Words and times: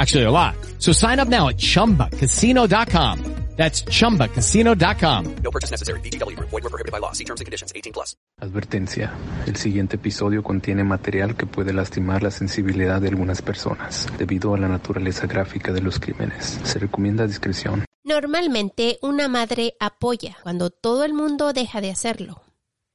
Actually, 0.00 0.24
a 0.24 0.30
lot. 0.30 0.56
So 0.78 0.92
sign 0.92 1.20
up 1.20 1.28
now 1.28 1.48
at 1.48 1.58
ChumbaCasino.com. 1.58 3.18
That's 3.56 3.84
ChumbaCasino.com. 3.84 5.24
No 5.44 5.50
purchase 5.50 5.70
necessary. 5.70 6.00
BGW. 6.00 6.38
Void 6.40 6.62
were 6.62 6.70
prohibited 6.70 6.90
by 6.90 6.98
law. 6.98 7.12
See 7.12 7.24
terms 7.24 7.42
and 7.42 7.46
conditions. 7.46 7.70
18 7.76 7.92
plus. 7.92 8.16
Advertencia. 8.40 9.12
El 9.46 9.56
siguiente 9.56 9.96
episodio 9.96 10.42
contiene 10.42 10.84
material 10.84 11.36
que 11.36 11.44
puede 11.44 11.74
lastimar 11.74 12.22
la 12.22 12.30
sensibilidad 12.30 13.02
de 13.02 13.08
algunas 13.08 13.42
personas 13.42 14.06
debido 14.16 14.54
a 14.54 14.58
la 14.58 14.68
naturaleza 14.68 15.26
gráfica 15.26 15.72
de 15.74 15.82
los 15.82 16.00
crímenes. 16.00 16.58
Se 16.64 16.78
recomienda 16.78 17.26
discreción. 17.26 17.84
Normalmente 18.02 18.98
una 19.02 19.28
madre 19.28 19.74
apoya 19.78 20.38
cuando 20.42 20.70
todo 20.70 21.04
el 21.04 21.12
mundo 21.12 21.52
deja 21.52 21.82
de 21.82 21.90
hacerlo. 21.90 22.40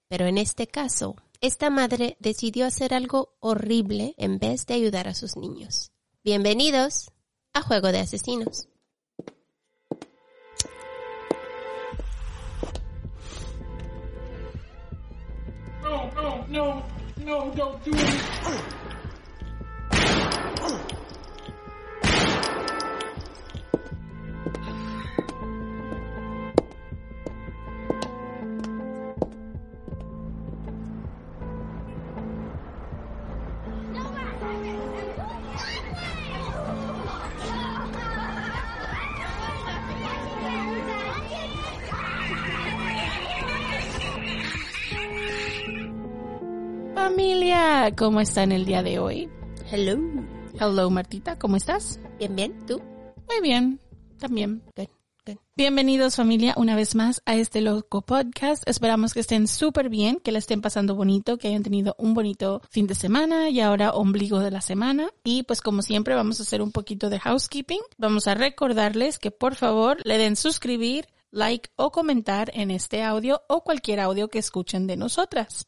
Pero 0.09 0.25
en 0.25 0.39
este 0.39 0.65
caso, 0.65 1.15
esta 1.41 1.69
madre 1.69 2.17
decidió 2.19 2.65
hacer 2.65 2.95
algo 2.95 3.35
horrible 3.39 4.15
en 4.17 4.39
vez 4.39 4.65
de 4.65 4.73
ayudar 4.73 5.07
a 5.07 5.13
sus 5.13 5.37
niños. 5.37 5.91
Bienvenidos 6.25 7.11
a 7.53 7.61
Juego 7.61 7.91
de 7.91 7.99
Asesinos. 7.99 8.67
¿Cómo 47.91 48.19
están 48.19 48.51
el 48.51 48.65
día 48.65 48.81
de 48.81 48.97
hoy? 48.99 49.29
Hello. 49.69 49.99
Hello, 50.59 50.89
Martita, 50.89 51.37
¿cómo 51.37 51.55
estás? 51.55 51.99
Bien, 52.17 52.35
bien. 52.35 52.65
¿Tú? 52.65 52.81
Muy 53.27 53.41
bien, 53.41 53.79
también. 54.17 54.63
Good, 54.75 54.87
good. 55.27 55.35
Bienvenidos 55.55 56.15
familia 56.15 56.55
una 56.57 56.75
vez 56.75 56.95
más 56.95 57.21
a 57.25 57.35
este 57.35 57.61
loco 57.61 58.01
podcast. 58.01 58.67
Esperamos 58.67 59.13
que 59.13 59.19
estén 59.19 59.47
súper 59.47 59.89
bien, 59.89 60.19
que 60.23 60.31
la 60.31 60.39
estén 60.39 60.61
pasando 60.61 60.95
bonito, 60.95 61.37
que 61.37 61.49
hayan 61.49 61.63
tenido 61.63 61.95
un 61.99 62.13
bonito 62.13 62.61
fin 62.71 62.87
de 62.87 62.95
semana 62.95 63.49
y 63.49 63.59
ahora 63.59 63.91
ombligo 63.91 64.39
de 64.39 64.51
la 64.51 64.61
semana. 64.61 65.09
Y 65.23 65.43
pues 65.43 65.61
como 65.61 65.81
siempre 65.81 66.15
vamos 66.15 66.39
a 66.39 66.43
hacer 66.43 66.61
un 66.61 66.71
poquito 66.71 67.09
de 67.09 67.19
housekeeping. 67.19 67.81
Vamos 67.97 68.27
a 68.27 68.33
recordarles 68.33 69.19
que 69.19 69.31
por 69.31 69.55
favor 69.55 69.99
le 70.03 70.17
den 70.17 70.35
suscribir, 70.35 71.07
like 71.35 71.69
o 71.75 71.91
comentar 71.91 72.49
en 72.53 72.71
este 72.71 73.03
audio 73.03 73.43
o 73.49 73.63
cualquier 73.63 73.99
audio 73.99 74.29
que 74.29 74.39
escuchen 74.39 74.87
de 74.87 74.95
nosotras, 74.95 75.67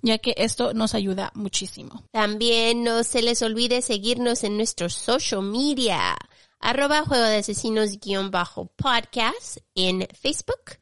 ya 0.00 0.18
que 0.18 0.34
esto 0.38 0.72
nos 0.72 0.94
ayuda 0.94 1.30
muchísimo. 1.34 2.04
También 2.10 2.82
no 2.82 3.04
se 3.04 3.22
les 3.22 3.42
olvide 3.42 3.82
seguirnos 3.82 4.42
en 4.42 4.56
nuestros 4.56 4.94
social 4.94 5.42
media. 5.42 6.16
Arroba 6.58 7.04
Juego 7.04 7.24
de 7.24 7.36
Asesinos 7.36 7.98
guion 8.00 8.30
bajo 8.30 8.66
podcast 8.66 9.58
en 9.74 10.06
Facebook, 10.18 10.78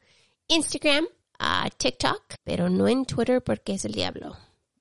Instagram, 0.47 1.07
ah, 1.39 1.69
TikTok, 1.77 2.35
pero 2.45 2.71
no 2.71 2.87
en 2.87 3.05
Twitter 3.07 3.43
porque 3.43 3.75
es 3.75 3.85
el 3.85 3.93
diablo. 3.93 4.37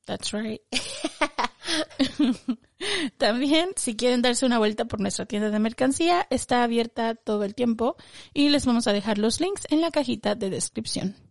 That's 0.06 0.32
right. 0.32 0.62
También, 3.18 3.70
si 3.76 3.96
quieren 3.96 4.22
darse 4.22 4.46
una 4.46 4.58
vuelta 4.58 4.86
por 4.86 5.00
nuestra 5.00 5.26
tienda 5.26 5.50
de 5.50 5.60
mercancía, 5.60 6.28
está 6.30 6.64
abierta 6.64 7.16
todo 7.16 7.44
el 7.44 7.56
tiempo 7.56 7.96
y 8.34 8.50
les 8.50 8.66
vamos 8.66 8.88
a 8.88 8.94
dejar 8.94 9.18
los 9.18 9.42
links 9.42 9.68
en 9.70 9.82
la 9.82 9.92
cajita 9.92 10.36
de 10.36 10.50
descripción. 10.50 11.29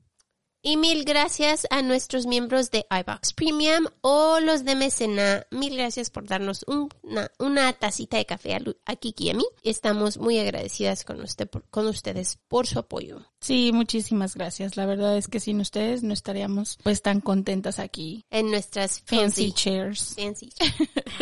Y 0.60 0.76
mil 0.76 1.04
gracias 1.04 1.66
a 1.70 1.82
nuestros 1.82 2.26
miembros 2.26 2.70
de 2.72 2.84
iBox 2.91 3.32
Premium 3.32 3.86
o 4.00 4.41
los 4.41 4.64
de 4.64 4.74
Mecena. 4.74 5.46
Mil 5.52 5.76
gracias 5.76 6.10
por 6.10 6.26
darnos 6.26 6.64
un- 6.66 6.88
una, 7.02 7.30
una 7.38 7.72
tacita 7.74 8.16
de 8.16 8.26
café 8.26 8.54
a, 8.84 8.97
Kiki 8.97 9.26
y 9.26 9.30
a 9.30 9.34
mí. 9.34 9.44
Estamos 9.62 10.18
muy 10.18 10.36
agradecidas 10.38 11.04
con, 11.04 11.20
usted, 11.20 11.48
por- 11.48 11.62
con 11.70 11.86
ustedes 11.86 12.38
por 12.48 12.66
su 12.66 12.80
apoyo. 12.80 13.20
Sí, 13.41 13.70
muchísimas 13.72 14.34
gracias. 14.34 14.76
La 14.76 14.84
verdad 14.84 15.16
es 15.16 15.28
que 15.28 15.38
sin 15.38 15.60
ustedes 15.60 16.02
no 16.02 16.12
estaríamos 16.12 16.76
pues 16.82 17.02
tan 17.02 17.20
contentas 17.20 17.78
aquí. 17.78 18.24
En 18.30 18.50
nuestras 18.50 19.00
Fancy 19.06 19.50
fancy, 19.50 19.52
chairs. 19.52 20.14
fancy. 20.16 20.52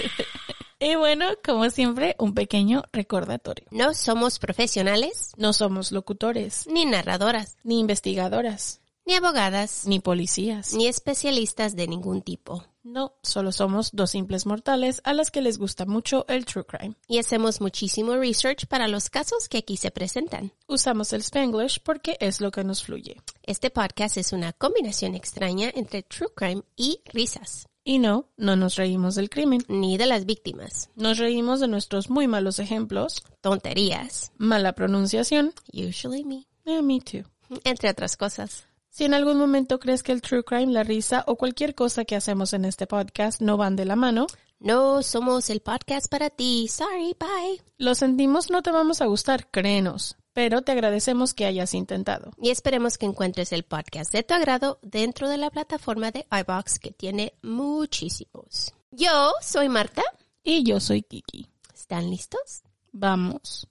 Y 0.79 0.95
bueno, 0.95 1.27
como 1.43 1.71
siempre, 1.71 2.17
un 2.19 2.35
pequeño 2.35 2.83
recordatorio. 2.93 3.67
No 3.71 3.95
somos 3.95 4.39
profesionales, 4.39 5.33
No 5.39 5.55
somos 5.55 5.91
locutores, 5.91 6.67
ni 6.67 6.85
narradoras, 6.85 7.57
ni 7.65 7.81
investigadoras, 7.81 8.83
ni 9.07 9.15
abogadas, 9.15 9.87
ni 9.87 10.01
policías. 10.01 10.73
ni 10.75 10.87
especialistas 10.89 11.77
de 11.77 11.87
ningún 11.87 12.23
tipo. 12.23 12.65
No, 12.83 13.15
solo 13.23 13.51
somos 13.51 13.91
dos 13.93 14.11
simples 14.13 14.47
mortales 14.47 15.01
a 15.05 15.13
las 15.13 15.31
que 15.33 15.41
les 15.43 15.59
gusta 15.59 15.87
mucho 15.87 16.25
el 16.29 16.45
true 16.45 16.65
crime. 16.65 16.95
Y 17.09 17.19
hacemos 17.19 17.61
muchísimo 17.61 18.15
research 18.17 18.67
para 18.67 18.87
los 18.87 19.11
casos 19.11 19.49
que 19.49 19.59
aquí 19.59 19.77
se 19.77 19.91
presentan. 19.91 20.53
Usamos 20.69 21.13
el 21.13 21.21
Spanglish 21.23 21.81
porque 21.83 22.17
es 22.21 22.41
lo 22.41 22.51
que 22.53 22.63
nos 22.63 22.85
fluye. 22.85 23.21
Este 23.43 23.71
podcast 23.71 24.17
es 24.19 24.33
una 24.33 24.53
combinación 24.53 25.15
extraña 25.17 25.71
entre 25.75 26.03
true 26.05 26.29
crime 26.35 26.63
y 26.77 27.01
risas, 27.13 27.67
Y 27.83 27.99
no, 27.99 28.29
no 28.37 28.55
nos 28.55 28.77
reímos 28.77 29.15
del 29.17 29.31
crimen. 29.31 29.65
ni 29.69 29.97
de 29.99 30.07
las 30.07 30.25
víctimas. 30.27 30.91
Nos 30.95 31.19
reímos 31.19 31.59
de 31.61 31.67
nuestros 31.69 32.09
muy 32.09 32.29
malos 32.29 32.59
ejemplos, 32.61 33.25
tonterías. 33.41 34.31
mala 34.39 34.75
pronunciación, 34.75 35.53
Usually 35.73 36.25
me. 36.25 36.47
eh, 36.67 36.83
me 36.83 37.01
too. 37.01 37.25
Entre 37.65 37.91
otras 37.91 38.17
cosas. 38.17 38.67
Si 38.97 39.05
en 39.05 39.13
algún 39.13 39.37
momento 39.37 39.79
crees 39.79 40.03
que 40.03 40.13
el 40.13 40.23
true 40.23 40.43
crime, 40.43 40.73
la 40.73 40.83
risa 40.83 41.23
o 41.27 41.37
cualquier 41.37 41.75
cosa 41.75 42.07
que 42.07 42.17
hacemos 42.17 42.55
en 42.55 42.65
este 42.65 42.87
podcast 42.87 43.43
no 43.43 43.59
van 43.59 43.77
de 43.77 43.85
la 43.85 43.95
mano, 43.95 44.27
No 44.59 45.03
somos 45.03 45.51
el 45.51 45.61
podcast 45.61 46.11
para 46.11 46.31
ti. 46.31 46.67
Sorry, 46.67 47.15
bye. 47.21 47.61
lo 47.77 47.95
sentimos, 47.95 48.49
no 48.49 48.63
te 48.63 48.71
vamos 48.71 49.03
a 49.03 49.05
gustar, 49.05 49.51
créenos, 49.51 50.17
pero 50.33 50.63
te 50.63 50.73
agradecemos 50.73 51.35
que 51.35 51.45
hayas 51.45 51.75
intentado. 51.75 52.31
Y 52.41 52.49
esperemos 52.49 52.97
que 52.97 53.05
encuentres 53.05 53.53
el 53.53 53.65
podcast 53.65 54.11
de 54.15 54.23
tu 54.23 54.33
agrado 54.33 54.79
dentro 54.81 55.29
de 55.29 55.37
la 55.37 55.51
plataforma 55.51 56.11
de 56.11 56.25
iBox 56.31 56.79
que 56.79 56.93
tiene 56.93 57.35
muchísimos. 57.43 58.73
Yo 58.93 59.31
soy 59.43 59.69
Marta. 59.69 60.05
Y 60.43 60.63
yo 60.63 60.81
soy 60.81 61.03
Kiki. 61.03 61.51
¿Están 61.75 62.09
listos? 62.09 62.63
Vamos 62.93 63.69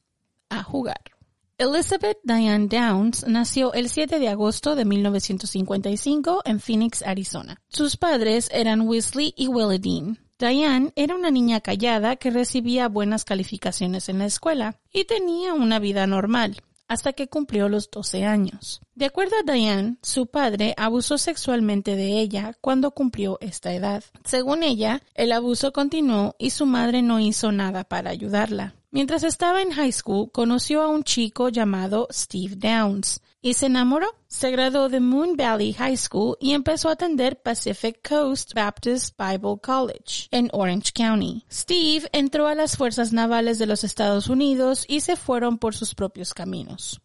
a 0.49 0.61
jugar. 0.61 1.14
Elizabeth 1.57 2.17
Diane 2.23 2.67
Downs 2.67 3.25
nació 3.29 3.71
el 3.71 3.87
7 3.87 4.19
de 4.19 4.27
agosto 4.27 4.75
de 4.75 4.83
1955 4.83 6.41
en 6.43 6.59
Phoenix, 6.59 7.01
Arizona. 7.01 7.61
Sus 7.69 7.95
padres 7.95 8.49
eran 8.51 8.81
Wesley 8.81 9.33
y 9.37 9.47
Willie 9.47 9.79
Dean. 9.79 10.19
Diane 10.37 10.91
era 10.97 11.15
una 11.15 11.31
niña 11.31 11.61
callada 11.61 12.17
que 12.17 12.29
recibía 12.29 12.89
buenas 12.89 13.23
calificaciones 13.23 14.09
en 14.09 14.19
la 14.19 14.25
escuela 14.25 14.81
y 14.91 15.05
tenía 15.05 15.53
una 15.53 15.79
vida 15.79 16.05
normal 16.07 16.61
hasta 16.89 17.13
que 17.13 17.29
cumplió 17.29 17.69
los 17.69 17.89
12 17.89 18.25
años. 18.25 18.81
De 18.93 19.05
acuerdo 19.05 19.35
a 19.37 19.49
Diane, 19.49 19.95
su 20.01 20.27
padre 20.27 20.73
abusó 20.77 21.17
sexualmente 21.17 21.95
de 21.95 22.19
ella 22.19 22.57
cuando 22.59 22.91
cumplió 22.91 23.37
esta 23.39 23.73
edad. 23.73 24.03
Según 24.25 24.61
ella, 24.61 25.01
el 25.13 25.31
abuso 25.31 25.71
continuó 25.71 26.35
y 26.37 26.49
su 26.49 26.65
madre 26.65 27.01
no 27.01 27.21
hizo 27.21 27.53
nada 27.53 27.85
para 27.85 28.09
ayudarla. 28.09 28.75
Mientras 28.95 29.23
estaba 29.23 29.61
en 29.61 29.71
high 29.71 29.91
school, 29.91 30.31
conoció 30.31 30.81
a 30.81 30.87
un 30.87 31.03
chico 31.03 31.49
llamado 31.49 32.07
Steve 32.13 32.55
Downs 32.55 33.19
y 33.41 33.55
se 33.55 33.65
enamoró. 33.65 34.07
Se 34.29 34.51
graduó 34.51 34.87
de 34.87 35.01
Moon 35.01 35.35
Valley 35.35 35.73
High 35.73 35.97
School 35.97 36.37
y 36.39 36.53
empezó 36.53 36.87
a 36.87 36.93
atender 36.93 37.41
Pacific 37.41 37.99
Coast 38.07 38.53
Baptist 38.53 39.19
Bible 39.19 39.57
College 39.61 40.29
en 40.31 40.49
Orange 40.53 40.93
County. 40.93 41.43
Steve 41.51 42.07
entró 42.13 42.47
a 42.47 42.55
las 42.55 42.77
fuerzas 42.77 43.11
navales 43.11 43.59
de 43.59 43.65
los 43.65 43.83
Estados 43.83 44.29
Unidos 44.29 44.85
y 44.87 45.01
se 45.01 45.17
fueron 45.17 45.57
por 45.57 45.75
sus 45.75 45.93
propios 45.93 46.33
caminos. 46.33 47.01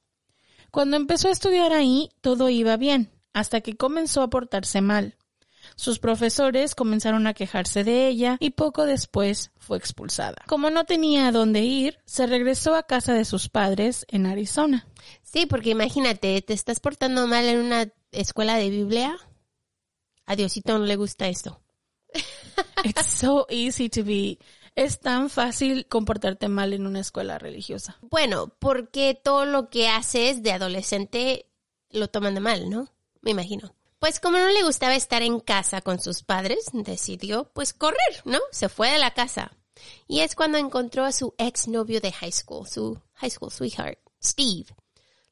Cuando 0.70 0.96
empezó 0.96 1.26
a 1.26 1.32
estudiar 1.32 1.72
ahí, 1.72 2.10
todo 2.20 2.50
iba 2.50 2.76
bien, 2.76 3.10
hasta 3.32 3.62
que 3.62 3.76
comenzó 3.76 4.22
a 4.22 4.31
portarse 4.31 4.81
mal. 4.81 5.16
Sus 5.81 5.99
profesores 5.99 6.75
comenzaron 6.75 7.27
a 7.27 7.32
quejarse 7.32 7.85
de 7.85 8.06
ella 8.06 8.37
y 8.38 8.50
poco 8.50 8.85
después 8.85 9.50
fue 9.56 9.79
expulsada. 9.79 10.37
Como 10.47 10.69
no 10.69 10.85
tenía 10.85 11.27
a 11.27 11.32
dónde 11.32 11.61
ir, 11.61 12.00
se 12.05 12.27
regresó 12.27 12.75
a 12.75 12.82
casa 12.82 13.15
de 13.15 13.25
sus 13.25 13.49
padres 13.49 14.05
en 14.11 14.27
Arizona. 14.27 14.87
Sí, 15.23 15.47
porque 15.47 15.71
imagínate, 15.71 16.43
te 16.43 16.53
estás 16.53 16.81
portando 16.81 17.27
mal 17.27 17.47
en 17.47 17.61
una 17.61 17.91
escuela 18.12 18.56
de 18.56 18.69
Biblia. 18.69 19.17
A 20.27 20.37
Diosito 20.37 20.79
no 20.79 20.85
le 20.85 20.97
gusta 20.97 21.29
esto. 21.29 21.62
It's 22.85 23.06
so 23.06 23.47
easy 23.49 23.88
to 23.88 24.05
be. 24.05 24.38
Es 24.75 25.00
tan 25.00 25.31
fácil 25.31 25.87
comportarte 25.87 26.50
mal 26.50 26.75
en 26.75 26.87
una 26.87 27.00
escuela 27.00 27.38
religiosa. 27.38 27.97
Bueno, 28.03 28.53
porque 28.59 29.19
todo 29.25 29.47
lo 29.47 29.71
que 29.71 29.88
haces 29.88 30.43
de 30.43 30.53
adolescente 30.53 31.47
lo 31.88 32.09
toman 32.09 32.35
de 32.35 32.41
mal, 32.41 32.69
¿no? 32.69 32.93
Me 33.23 33.31
imagino. 33.31 33.75
Pues 34.00 34.19
como 34.19 34.38
no 34.38 34.49
le 34.49 34.62
gustaba 34.62 34.94
estar 34.94 35.20
en 35.20 35.41
casa 35.41 35.82
con 35.82 36.00
sus 36.00 36.23
padres, 36.23 36.70
decidió 36.73 37.50
pues 37.52 37.75
correr, 37.75 37.99
¿no? 38.25 38.38
Se 38.50 38.70
fue 38.70 38.91
de 38.91 38.99
la 38.99 39.12
casa. 39.12 39.52
Y 40.08 40.20
es 40.20 40.35
cuando 40.35 40.56
encontró 40.56 41.05
a 41.05 41.12
su 41.12 41.35
ex 41.37 41.69
novio 41.69 42.00
de 42.00 42.11
high 42.11 42.32
school, 42.32 42.67
su 42.67 42.99
high 43.17 43.31
school 43.31 43.52
sweetheart, 43.52 43.99
Steve. 44.25 44.64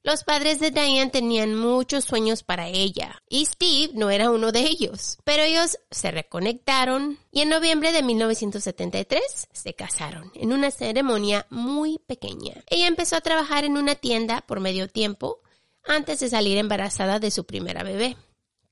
Los 0.02 0.22
padres 0.22 0.60
de 0.60 0.70
Diane 0.70 1.08
tenían 1.08 1.54
muchos 1.54 2.04
sueños 2.04 2.42
para 2.42 2.68
ella 2.68 3.22
y 3.26 3.46
Steve 3.46 3.92
no 3.94 4.10
era 4.10 4.30
uno 4.30 4.52
de 4.52 4.60
ellos, 4.60 5.16
pero 5.24 5.44
ellos 5.44 5.78
se 5.90 6.10
reconectaron 6.10 7.18
y 7.32 7.40
en 7.40 7.48
noviembre 7.48 7.92
de 7.92 8.02
1973 8.02 9.48
se 9.50 9.72
casaron 9.72 10.30
en 10.34 10.52
una 10.52 10.70
ceremonia 10.70 11.46
muy 11.48 12.00
pequeña. 12.06 12.62
Ella 12.68 12.86
empezó 12.86 13.16
a 13.16 13.22
trabajar 13.22 13.64
en 13.64 13.78
una 13.78 13.94
tienda 13.94 14.42
por 14.42 14.60
medio 14.60 14.88
tiempo 14.88 15.40
antes 15.84 16.20
de 16.20 16.28
salir 16.28 16.58
embarazada 16.58 17.18
de 17.18 17.30
su 17.30 17.46
primera 17.46 17.82
bebé. 17.82 18.16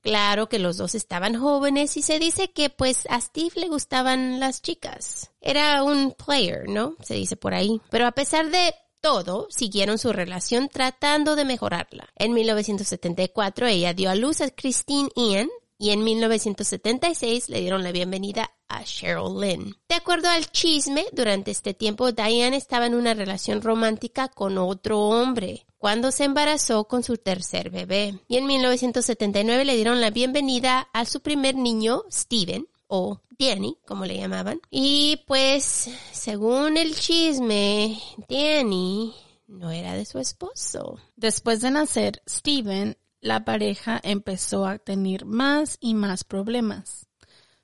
Claro 0.07 0.47
que 0.47 0.57
los 0.57 0.77
dos 0.77 0.95
estaban 0.95 1.37
jóvenes 1.37 1.97
y 1.97 2.01
se 2.01 2.17
dice 2.17 2.49
que 2.49 2.69
pues 2.69 3.05
a 3.09 3.19
Steve 3.19 3.51
le 3.55 3.67
gustaban 3.67 4.39
las 4.39 4.61
chicas. 4.61 5.31
Era 5.41 5.83
un 5.83 6.13
player, 6.13 6.69
¿no? 6.69 6.95
Se 7.01 7.15
dice 7.15 7.35
por 7.35 7.53
ahí. 7.53 7.81
Pero 7.89 8.07
a 8.07 8.13
pesar 8.13 8.49
de 8.49 8.73
todo, 9.01 9.47
siguieron 9.49 9.97
su 9.97 10.13
relación 10.13 10.69
tratando 10.69 11.35
de 11.35 11.43
mejorarla. 11.43 12.07
En 12.15 12.31
1974 12.31 13.67
ella 13.67 13.93
dio 13.93 14.09
a 14.09 14.15
luz 14.15 14.39
a 14.39 14.49
Christine 14.49 15.09
Ian 15.13 15.49
y 15.77 15.89
en 15.89 16.05
1976 16.05 17.49
le 17.49 17.59
dieron 17.59 17.83
la 17.83 17.91
bienvenida 17.91 18.49
a 18.69 18.85
Cheryl 18.85 19.41
Lynn. 19.41 19.75
De 19.89 19.95
acuerdo 19.95 20.29
al 20.29 20.49
chisme, 20.49 21.05
durante 21.11 21.51
este 21.51 21.73
tiempo 21.73 22.13
Diane 22.13 22.55
estaba 22.55 22.85
en 22.85 22.95
una 22.95 23.13
relación 23.13 23.61
romántica 23.61 24.29
con 24.29 24.57
otro 24.57 25.01
hombre 25.01 25.66
cuando 25.87 26.11
se 26.11 26.25
embarazó 26.25 26.83
con 26.83 27.01
su 27.01 27.15
tercer 27.15 27.69
bebé. 27.69 28.19
Y 28.27 28.35
en 28.35 28.45
1979 28.45 29.63
le 29.63 29.75
dieron 29.77 30.01
la 30.01 30.09
bienvenida 30.09 30.89
a 30.91 31.05
su 31.05 31.21
primer 31.21 31.55
niño, 31.55 32.03
Steven, 32.11 32.67
o 32.87 33.21
Danny, 33.39 33.77
como 33.87 34.05
le 34.05 34.17
llamaban. 34.17 34.59
Y 34.69 35.23
pues, 35.27 35.89
según 36.11 36.75
el 36.75 36.93
chisme, 36.93 38.01
Danny 38.27 39.15
no 39.47 39.71
era 39.71 39.93
de 39.93 40.03
su 40.03 40.19
esposo. 40.19 40.99
Después 41.15 41.61
de 41.61 41.71
nacer 41.71 42.21
Steven, 42.27 42.97
la 43.21 43.45
pareja 43.45 44.01
empezó 44.03 44.65
a 44.65 44.79
tener 44.79 45.23
más 45.23 45.77
y 45.79 45.93
más 45.93 46.25
problemas. 46.25 47.07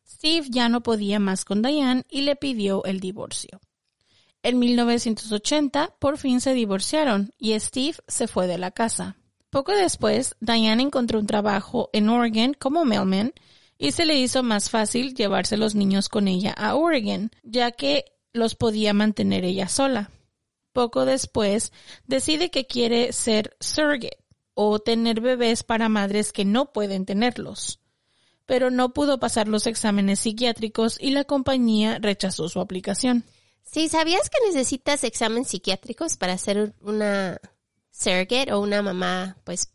Steve 0.07 0.47
ya 0.49 0.69
no 0.69 0.81
podía 0.81 1.19
más 1.19 1.43
con 1.43 1.61
Diane 1.61 2.05
y 2.09 2.21
le 2.21 2.37
pidió 2.37 2.85
el 2.85 3.01
divorcio. 3.01 3.59
En 4.43 4.59
1980 4.59 5.95
por 5.99 6.17
fin 6.17 6.41
se 6.41 6.53
divorciaron 6.53 7.33
y 7.37 7.57
Steve 7.57 7.95
se 8.09 8.27
fue 8.27 8.45
de 8.45 8.57
la 8.57 8.71
casa. 8.71 9.15
Poco 9.49 9.71
después, 9.71 10.35
Diane 10.41 10.83
encontró 10.83 11.19
un 11.19 11.27
trabajo 11.27 11.89
en 11.93 12.09
Oregon 12.09 12.53
como 12.53 12.83
mailman 12.83 13.33
y 13.77 13.93
se 13.93 14.05
le 14.05 14.19
hizo 14.19 14.43
más 14.43 14.69
fácil 14.69 15.15
llevarse 15.15 15.55
los 15.55 15.75
niños 15.75 16.09
con 16.09 16.27
ella 16.27 16.51
a 16.51 16.75
Oregon, 16.75 17.31
ya 17.43 17.71
que 17.71 18.05
los 18.33 18.55
podía 18.55 18.93
mantener 18.93 19.45
ella 19.45 19.69
sola. 19.69 20.11
Poco 20.73 21.05
después, 21.05 21.71
decide 22.05 22.51
que 22.51 22.67
quiere 22.67 23.13
ser 23.13 23.55
surrogate 23.61 24.17
o 24.55 24.79
tener 24.79 25.21
bebés 25.21 25.63
para 25.63 25.87
madres 25.87 26.33
que 26.33 26.43
no 26.43 26.73
pueden 26.73 27.05
tenerlos. 27.05 27.79
Pero 28.45 28.71
no 28.71 28.93
pudo 28.93 29.19
pasar 29.19 29.47
los 29.47 29.67
exámenes 29.67 30.19
psiquiátricos 30.19 30.97
y 30.99 31.11
la 31.11 31.23
compañía 31.23 31.97
rechazó 31.99 32.49
su 32.49 32.59
aplicación. 32.59 33.23
Sí, 33.73 33.89
¿sabías 33.89 34.29
que 34.29 34.37
necesitas 34.45 35.03
exámenes 35.03 35.47
psiquiátricos 35.47 36.15
para 36.17 36.37
ser 36.37 36.75
una 36.81 37.41
surrogate 37.89 38.53
o 38.53 38.59
una 38.59 38.83
mamá? 38.83 39.37
Pues 39.43 39.73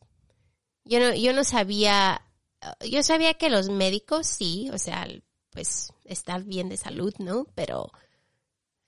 yo 0.85 1.01
no, 1.01 1.13
yo 1.15 1.33
no 1.33 1.43
sabía, 1.43 2.23
yo 2.89 3.03
sabía 3.03 3.35
que 3.35 3.51
los 3.51 3.69
médicos 3.71 4.29
sí, 4.29 4.71
o 4.73 4.79
sea, 4.79 5.09
pues 5.51 5.93
estar 6.05 6.45
bien 6.45 6.69
de 6.69 6.77
salud, 6.77 7.13
¿no? 7.19 7.49
Pero 7.57 7.91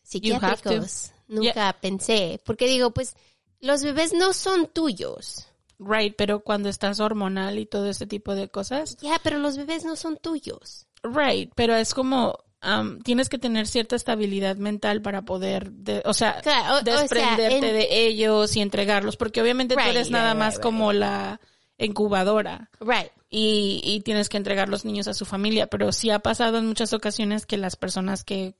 psiquiátricos 0.04 1.10
nunca 1.26 1.76
pensé, 1.80 2.40
porque 2.44 2.68
digo, 2.68 2.92
pues 2.92 3.16
los 3.58 3.82
bebés 3.82 4.12
no 4.12 4.32
son 4.32 4.68
tuyos. 4.68 5.48
Right, 5.80 6.14
pero 6.16 6.40
cuando 6.44 6.68
estás 6.68 7.00
hormonal 7.00 7.58
y 7.58 7.66
todo 7.66 7.88
ese 7.90 8.06
tipo 8.06 8.36
de 8.36 8.48
cosas. 8.48 8.96
Ya, 8.98 9.18
pero 9.24 9.38
los 9.38 9.56
bebés 9.56 9.84
no 9.84 9.96
son 9.96 10.18
tuyos. 10.18 10.86
Right, 11.02 11.50
pero 11.56 11.74
es 11.74 11.94
como 11.94 12.38
um, 12.64 13.00
tienes 13.00 13.28
que 13.28 13.38
tener 13.38 13.66
cierta 13.66 13.96
estabilidad 13.96 14.56
mental 14.56 15.02
para 15.02 15.22
poder, 15.22 15.70
de, 15.72 16.02
o 16.04 16.12
sea, 16.14 16.40
Claro, 16.42 16.74
o- 16.74 16.78
o 16.78 16.82
desprenderte 16.82 17.58
sea, 17.60 17.68
en- 17.68 17.74
de 17.74 18.06
ellos 18.06 18.54
y 18.56 18.60
entregarlos, 18.60 19.16
porque 19.16 19.40
obviamente 19.42 19.74
tú 19.74 19.80
Right, 19.80 19.90
eres 19.90 20.10
nada 20.10 20.34
más 20.34 20.54
right, 20.54 20.62
como 20.62 20.92
la 20.92 21.40
incubadora 21.78 22.70
Right. 22.80 23.10
y, 23.30 23.80
y 23.84 24.00
tienes 24.00 24.28
que 24.28 24.36
entregar 24.36 24.68
los 24.68 24.84
niños 24.84 25.08
a 25.08 25.14
su 25.14 25.24
familia, 25.24 25.66
pero 25.68 25.92
sí 25.92 26.10
ha 26.10 26.18
pasado 26.18 26.58
en 26.58 26.66
muchas 26.66 26.92
ocasiones 26.92 27.46
que 27.46 27.56
las 27.56 27.76
personas 27.76 28.24
que 28.24 28.54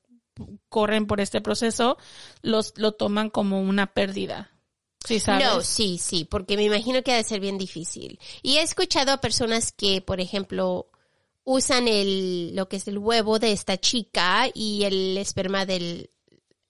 corren 0.69 1.07
por 1.07 1.21
este 1.21 1.41
proceso 1.41 1.99
los 2.43 2.73
lo 2.79 2.93
toman 2.93 3.29
como 3.31 3.61
una 3.61 3.93
pérdida. 3.93 4.51
Sí, 5.05 5.19
sabes. 5.19 5.47
No, 5.47 5.61
sí, 5.63 5.99
sí, 5.99 6.25
porque 6.25 6.57
me 6.57 6.65
imagino 6.65 7.03
que 7.03 7.13
ha 7.13 7.17
de 7.17 7.25
ser 7.25 7.41
bien 7.41 7.57
difícil. 7.59 8.19
Y 8.43 8.57
he 8.59 8.63
escuchado 8.63 9.13
a 9.13 9.21
personas 9.21 9.73
que, 9.73 10.03
por 10.03 10.21
ejemplo, 10.21 10.90
usan 11.53 11.89
el, 11.89 12.55
lo 12.55 12.69
que 12.69 12.77
es 12.77 12.87
el 12.87 12.99
huevo 12.99 13.39
de 13.41 13.51
esta 13.53 13.77
chica 13.77 14.49
y 14.55 14.85
el 14.85 15.17
esperma 15.19 15.67
del 15.67 16.11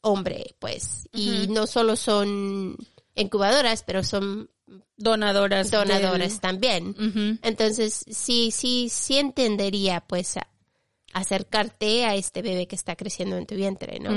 hombre, 0.01 0.55
pues. 0.59 1.07
Y 1.13 1.47
no 1.49 1.67
solo 1.67 1.97
son 1.97 2.77
incubadoras, 3.15 3.83
pero 3.83 4.03
son 4.03 4.49
donadoras. 4.97 5.71
del- 5.71 5.89
donadoras 6.01 6.41
también. 6.41 6.95
Entonces, 7.43 8.05
sí, 8.11 8.51
sí, 8.53 8.89
sí 8.91 9.19
entendería, 9.19 10.01
pues, 10.07 10.37
a- 10.39 10.49
acercarte 11.13 12.05
a 12.07 12.15
este 12.15 12.41
bebé 12.41 12.67
que 12.67 12.77
está 12.77 12.97
creciendo 12.97 13.37
en 13.37 13.47
tu 13.47 13.55
vientre, 13.57 13.99
¿no? 14.01 14.11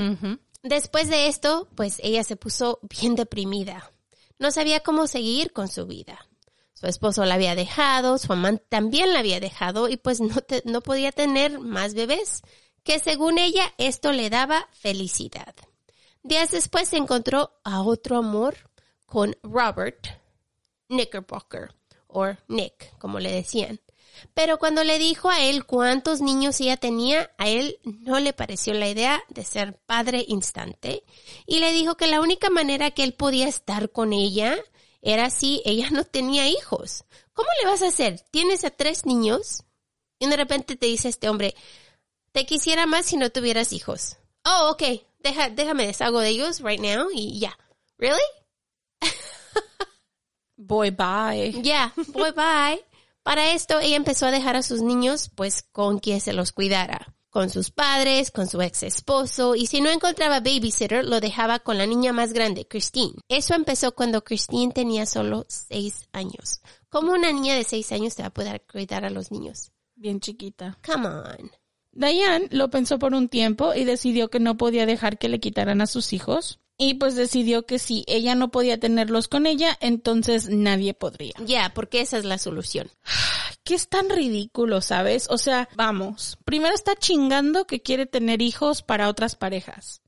Después 0.62 1.10
de 1.10 1.26
esto, 1.28 1.68
pues 1.74 1.98
ella 2.02 2.24
se 2.24 2.36
puso 2.36 2.78
bien 3.00 3.16
deprimida. 3.16 3.90
No 4.38 4.50
sabía 4.50 4.80
cómo 4.80 5.06
seguir 5.06 5.52
con 5.52 5.68
su 5.68 5.86
vida. 5.86 6.26
Su 6.84 6.90
esposo 6.90 7.24
la 7.24 7.36
había 7.36 7.54
dejado, 7.54 8.18
su 8.18 8.30
amante 8.30 8.62
también 8.68 9.14
la 9.14 9.20
había 9.20 9.40
dejado 9.40 9.88
y 9.88 9.96
pues 9.96 10.20
no, 10.20 10.34
no 10.66 10.82
podía 10.82 11.12
tener 11.12 11.58
más 11.58 11.94
bebés, 11.94 12.42
que 12.82 12.98
según 12.98 13.38
ella 13.38 13.72
esto 13.78 14.12
le 14.12 14.28
daba 14.28 14.68
felicidad. 14.70 15.54
Días 16.22 16.50
después 16.50 16.90
se 16.90 16.98
encontró 16.98 17.58
a 17.64 17.80
otro 17.80 18.18
amor 18.18 18.70
con 19.06 19.34
Robert 19.42 20.08
Knickerbocker, 20.88 21.74
o 22.06 22.26
Nick, 22.48 22.98
como 22.98 23.18
le 23.18 23.32
decían. 23.32 23.80
Pero 24.34 24.58
cuando 24.58 24.84
le 24.84 24.98
dijo 24.98 25.30
a 25.30 25.40
él 25.40 25.64
cuántos 25.64 26.20
niños 26.20 26.60
ella 26.60 26.76
tenía, 26.76 27.30
a 27.38 27.48
él 27.48 27.78
no 27.84 28.20
le 28.20 28.34
pareció 28.34 28.74
la 28.74 28.90
idea 28.90 29.22
de 29.30 29.42
ser 29.42 29.78
padre 29.86 30.22
instante 30.28 31.02
y 31.46 31.60
le 31.60 31.72
dijo 31.72 31.96
que 31.96 32.08
la 32.08 32.20
única 32.20 32.50
manera 32.50 32.90
que 32.90 33.04
él 33.04 33.14
podía 33.14 33.48
estar 33.48 33.90
con 33.90 34.12
ella 34.12 34.58
era 35.04 35.30
si 35.30 35.62
ella 35.64 35.90
no 35.90 36.04
tenía 36.04 36.48
hijos. 36.48 37.04
¿Cómo 37.32 37.48
le 37.62 37.70
vas 37.70 37.82
a 37.82 37.88
hacer? 37.88 38.20
Tienes 38.30 38.64
a 38.64 38.70
tres 38.70 39.06
niños 39.06 39.62
y 40.18 40.28
de 40.28 40.36
repente 40.36 40.76
te 40.76 40.86
dice 40.86 41.08
este 41.08 41.28
hombre, 41.28 41.54
te 42.32 42.46
quisiera 42.46 42.86
más 42.86 43.06
si 43.06 43.16
no 43.16 43.30
tuvieras 43.30 43.72
hijos. 43.72 44.16
Oh, 44.44 44.70
ok, 44.72 44.82
Deja, 45.24 45.48
déjame 45.48 45.86
deshago 45.86 46.20
de 46.20 46.28
ellos 46.28 46.60
right 46.60 46.80
now 46.80 47.08
y 47.10 47.38
ya. 47.40 47.58
¿Really? 47.96 48.20
Boy, 50.56 50.90
bye. 50.90 51.62
Ya, 51.62 51.94
bye 52.12 52.32
bye. 52.32 52.84
Para 53.22 53.52
esto, 53.52 53.80
ella 53.80 53.96
empezó 53.96 54.26
a 54.26 54.30
dejar 54.30 54.54
a 54.54 54.62
sus 54.62 54.82
niños, 54.82 55.30
pues, 55.34 55.62
con 55.62 55.98
quien 55.98 56.20
se 56.20 56.34
los 56.34 56.52
cuidara. 56.52 57.13
Con 57.34 57.50
sus 57.50 57.72
padres, 57.72 58.30
con 58.30 58.46
su 58.46 58.62
ex 58.62 58.84
esposo, 58.84 59.56
y 59.56 59.66
si 59.66 59.80
no 59.80 59.90
encontraba 59.90 60.38
babysitter, 60.38 61.04
lo 61.04 61.18
dejaba 61.18 61.58
con 61.58 61.76
la 61.76 61.84
niña 61.84 62.12
más 62.12 62.32
grande, 62.32 62.68
Christine. 62.68 63.14
Eso 63.28 63.54
empezó 63.54 63.92
cuando 63.92 64.22
Christine 64.22 64.72
tenía 64.72 65.04
solo 65.04 65.44
seis 65.48 66.06
años. 66.12 66.60
¿Cómo 66.90 67.10
una 67.10 67.32
niña 67.32 67.56
de 67.56 67.64
seis 67.64 67.90
años 67.90 68.14
te 68.14 68.22
va 68.22 68.28
a 68.28 68.32
poder 68.32 68.62
cuidar 68.70 69.04
a 69.04 69.10
los 69.10 69.32
niños? 69.32 69.72
Bien 69.96 70.20
chiquita. 70.20 70.78
Come 70.86 71.08
on. 71.08 71.50
Diane 71.90 72.46
lo 72.52 72.70
pensó 72.70 73.00
por 73.00 73.14
un 73.14 73.28
tiempo 73.28 73.74
y 73.74 73.82
decidió 73.82 74.30
que 74.30 74.38
no 74.38 74.56
podía 74.56 74.86
dejar 74.86 75.18
que 75.18 75.28
le 75.28 75.40
quitaran 75.40 75.80
a 75.80 75.88
sus 75.88 76.12
hijos. 76.12 76.60
Y 76.78 76.94
pues 76.94 77.16
decidió 77.16 77.66
que 77.66 77.80
si 77.80 78.04
ella 78.06 78.36
no 78.36 78.52
podía 78.52 78.78
tenerlos 78.78 79.26
con 79.26 79.46
ella, 79.46 79.76
entonces 79.80 80.48
nadie 80.48 80.94
podría. 80.94 81.34
Ya, 81.44 81.72
porque 81.74 82.00
esa 82.00 82.18
es 82.18 82.24
la 82.24 82.38
solución. 82.38 82.90
Que 83.64 83.74
es 83.74 83.88
tan 83.88 84.10
ridículo, 84.10 84.80
¿sabes? 84.80 85.26
O 85.30 85.38
sea, 85.38 85.68
vamos. 85.74 86.38
Primero 86.44 86.74
está 86.74 86.94
chingando 86.94 87.66
que 87.66 87.80
quiere 87.80 88.06
tener 88.06 88.42
hijos 88.42 88.82
para 88.82 89.08
otras 89.08 89.36
parejas. 89.36 90.02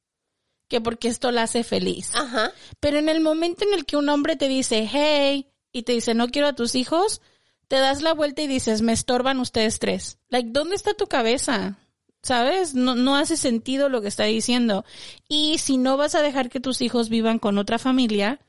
Que 0.69 0.81
porque 0.81 1.09
esto 1.09 1.31
la 1.33 1.45
hace 1.45 1.65
feliz. 1.65 2.15
Ajá. 2.15 2.53
Pero 2.81 2.99
en 2.99 3.09
el 3.09 3.21
momento 3.21 3.65
en 3.65 3.73
el 3.73 3.87
que 3.87 3.97
un 3.97 4.09
hombre 4.09 4.37
te 4.37 4.49
dice, 4.49 4.89
hey, 4.91 5.51
y 5.73 5.83
te 5.83 5.93
dice, 5.93 6.15
no 6.15 6.29
quiero 6.29 6.49
a 6.49 6.55
tus 6.55 6.75
hijos, 6.75 7.23
te 7.69 7.77
das 7.77 8.03
la 8.03 8.15
vuelta 8.15 8.43
y 8.43 8.47
dices, 8.47 8.83
me 8.83 8.93
estorban 8.93 9.41
ustedes 9.41 9.79
tres. 9.79 10.19
Like, 10.29 10.51
¿dónde 10.53 10.77
está 10.77 10.95
tu 10.95 11.07
cabeza? 11.07 11.79
¿Sabes? 12.23 12.75
No, 12.75 12.95
no 12.95 13.17
hace 13.17 13.37
sentido 13.37 13.89
lo 13.89 14.03
que 14.03 14.09
está 14.09 14.25
diciendo. 14.25 14.85
Y 15.29 15.59
si 15.59 15.79
no 15.79 15.97
vas 15.97 16.15
a 16.15 16.23
dejar 16.23 16.51
que 16.51 16.61
tus 16.61 16.81
hijos 16.81 17.09
vivan 17.09 17.39
con 17.39 17.59
otra 17.59 17.79
familia, 17.79 18.41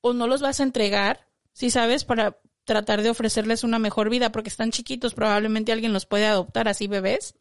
o 0.00 0.12
no 0.12 0.26
los 0.26 0.42
vas 0.42 0.60
a 0.60 0.64
entregar, 0.64 1.26
si 1.52 1.70
sabes, 1.70 2.04
para 2.04 2.38
tratar 2.64 3.02
de 3.02 3.10
ofrecerles 3.10 3.64
una 3.64 3.78
mejor 3.78 4.10
vida, 4.10 4.32
porque 4.32 4.48
están 4.48 4.70
chiquitos, 4.70 5.14
probablemente 5.14 5.72
alguien 5.72 5.92
los 5.92 6.06
puede 6.06 6.26
adoptar 6.26 6.68
así 6.68 6.86
bebés, 6.86 7.34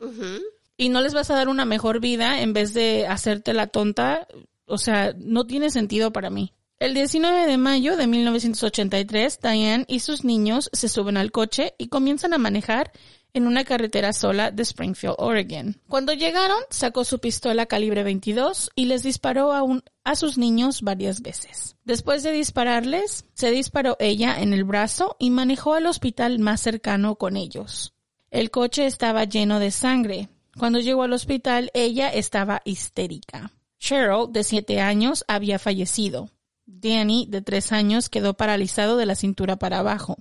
y 0.78 0.90
no 0.90 1.02
les 1.02 1.14
vas 1.14 1.30
a 1.30 1.36
dar 1.36 1.50
una 1.50 1.66
mejor 1.66 2.00
vida 2.00 2.42
en 2.42 2.54
vez 2.54 2.74
de 2.74 3.08
hacerte 3.08 3.54
la 3.54 3.68
tonta, 3.68 4.28
o 4.66 4.78
sea, 4.78 5.14
no 5.18 5.46
tiene 5.46 5.70
sentido 5.70 6.12
para 6.12 6.30
mí. 6.30 6.54
El 6.80 6.96
19 6.96 7.46
de 7.46 7.58
mayo 7.58 7.96
de 7.96 8.08
1983, 8.08 9.40
Diane 9.40 9.86
y 9.88 10.00
sus 10.00 10.24
niños 10.24 10.70
se 10.74 10.90
suben 10.90 11.18
al 11.18 11.32
coche 11.32 11.76
y 11.78 11.90
comienzan 11.90 12.34
a 12.34 12.40
manejar 12.40 12.92
en 13.34 13.48
una 13.48 13.64
carretera 13.64 14.14
sola 14.14 14.52
de 14.52 14.64
Springfield, 14.64 15.16
Oregon. 15.18 15.78
Cuando 15.88 16.14
llegaron, 16.14 16.60
sacó 16.70 17.04
su 17.04 17.20
pistola 17.20 17.66
calibre 17.66 18.04
22 18.04 18.72
y 18.76 18.86
les 18.86 19.04
disparó 19.04 19.52
a, 19.52 19.64
a 20.04 20.16
sus 20.16 20.38
niños 20.38 20.82
varias 20.82 21.22
veces. 21.22 21.76
Después 21.84 22.24
de 22.24 22.32
dispararles, 22.32 23.26
se 23.34 23.52
disparó 23.52 23.98
ella 24.00 24.42
en 24.42 24.54
el 24.54 24.64
brazo 24.64 25.16
y 25.20 25.30
manejó 25.30 25.74
al 25.74 25.88
hospital 25.88 26.40
más 26.40 26.62
cercano 26.62 27.16
con 27.16 27.38
ellos. 27.38 27.94
El 28.30 28.50
coche 28.52 28.86
estaba 28.86 29.26
lleno 29.26 29.60
de 29.60 29.72
sangre. 29.72 30.30
Cuando 30.58 30.80
llegó 30.80 31.04
al 31.04 31.14
hospital, 31.14 31.72
ella 31.74 32.10
estaba 32.10 32.62
histérica. 32.66 33.52
Cheryl, 33.80 34.32
de 34.32 34.44
siete 34.44 34.80
años, 34.80 35.26
había 35.28 35.60
fallecido. 35.60 36.30
Danny, 36.66 37.26
de 37.28 37.42
tres 37.42 37.72
años, 37.72 38.10
quedó 38.10 38.36
paralizado 38.36 38.96
de 38.96 39.06
la 39.06 39.16
cintura 39.16 39.58
para 39.58 39.80
abajo. 39.80 40.18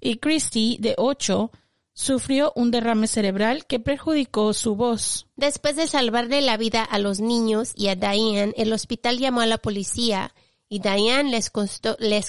Y 0.00 0.16
Christy, 0.16 0.78
de 0.80 0.94
ocho, 0.96 1.50
sufrió 1.96 2.52
un 2.54 2.70
derrame 2.70 3.06
cerebral 3.06 3.64
que 3.66 3.80
perjudicó 3.80 4.52
su 4.52 4.76
voz. 4.76 5.28
Después 5.34 5.76
de 5.76 5.88
salvarle 5.88 6.42
la 6.42 6.58
vida 6.58 6.84
a 6.84 6.98
los 6.98 7.20
niños 7.20 7.72
y 7.74 7.88
a 7.88 7.96
Diane, 7.96 8.52
el 8.58 8.72
hospital 8.74 9.18
llamó 9.18 9.40
a 9.40 9.46
la 9.46 9.56
policía 9.56 10.34
y 10.68 10.80
Diane 10.80 11.30
les, 11.30 11.50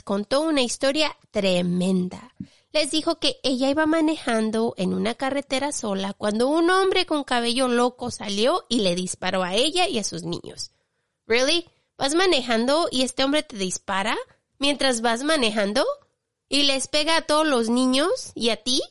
contó 0.01 0.41
una 0.41 0.61
historia 0.61 1.17
tremenda. 1.31 2.33
Les 2.71 2.91
dijo 2.91 3.19
que 3.19 3.41
ella 3.43 3.69
iba 3.69 3.85
manejando 3.85 4.73
en 4.77 4.93
una 4.93 5.15
carretera 5.15 5.73
sola 5.73 6.13
cuando 6.13 6.47
un 6.47 6.69
hombre 6.69 7.05
con 7.05 7.25
cabello 7.25 7.67
loco 7.67 8.09
salió 8.09 8.65
y 8.69 8.79
le 8.79 8.95
disparó 8.95 9.43
a 9.43 9.53
ella 9.55 9.89
y 9.89 9.99
a 9.99 10.05
sus 10.05 10.23
niños. 10.23 10.71
¿Really? 11.25 11.65
¿Vas 11.97 12.15
manejando 12.15 12.87
y 12.89 13.01
este 13.01 13.25
hombre 13.25 13.43
te 13.43 13.57
dispara 13.57 14.15
mientras 14.59 15.01
vas 15.01 15.23
manejando? 15.23 15.85
¿Y 16.47 16.63
les 16.63 16.87
pega 16.87 17.17
a 17.17 17.21
todos 17.23 17.45
los 17.45 17.69
niños 17.69 18.31
y 18.33 18.51
a 18.51 18.55
ti 18.55 18.81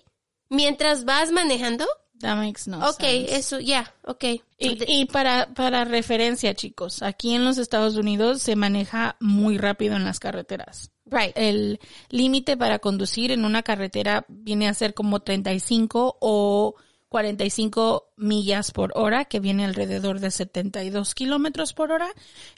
mientras 0.48 1.04
vas 1.04 1.30
manejando? 1.32 1.86
That 2.20 2.36
makes 2.36 2.62
no 2.66 2.78
Ok, 2.88 3.00
sense. 3.00 3.36
eso, 3.36 3.60
ya, 3.60 3.94
ok. 4.04 4.24
Y, 4.58 4.78
y 4.86 5.04
para, 5.04 5.52
para 5.52 5.84
referencia, 5.84 6.54
chicos, 6.54 7.02
aquí 7.02 7.34
en 7.34 7.44
los 7.44 7.58
Estados 7.58 7.96
Unidos 7.96 8.40
se 8.40 8.56
maneja 8.56 9.16
muy 9.20 9.58
rápido 9.58 9.96
en 9.96 10.04
las 10.04 10.18
carreteras. 10.18 10.90
Right. 11.04 11.32
El 11.36 11.78
límite 12.08 12.56
para 12.56 12.78
conducir 12.78 13.32
en 13.32 13.44
una 13.44 13.62
carretera 13.62 14.24
viene 14.28 14.66
a 14.66 14.74
ser 14.74 14.94
como 14.94 15.20
35 15.20 16.16
o 16.20 16.74
45 17.08 18.12
millas 18.16 18.72
por 18.72 18.92
hora, 18.94 19.24
que 19.24 19.40
viene 19.40 19.64
alrededor 19.64 20.20
de 20.20 20.30
72 20.30 21.14
kilómetros 21.14 21.72
por 21.72 21.92
hora. 21.92 22.08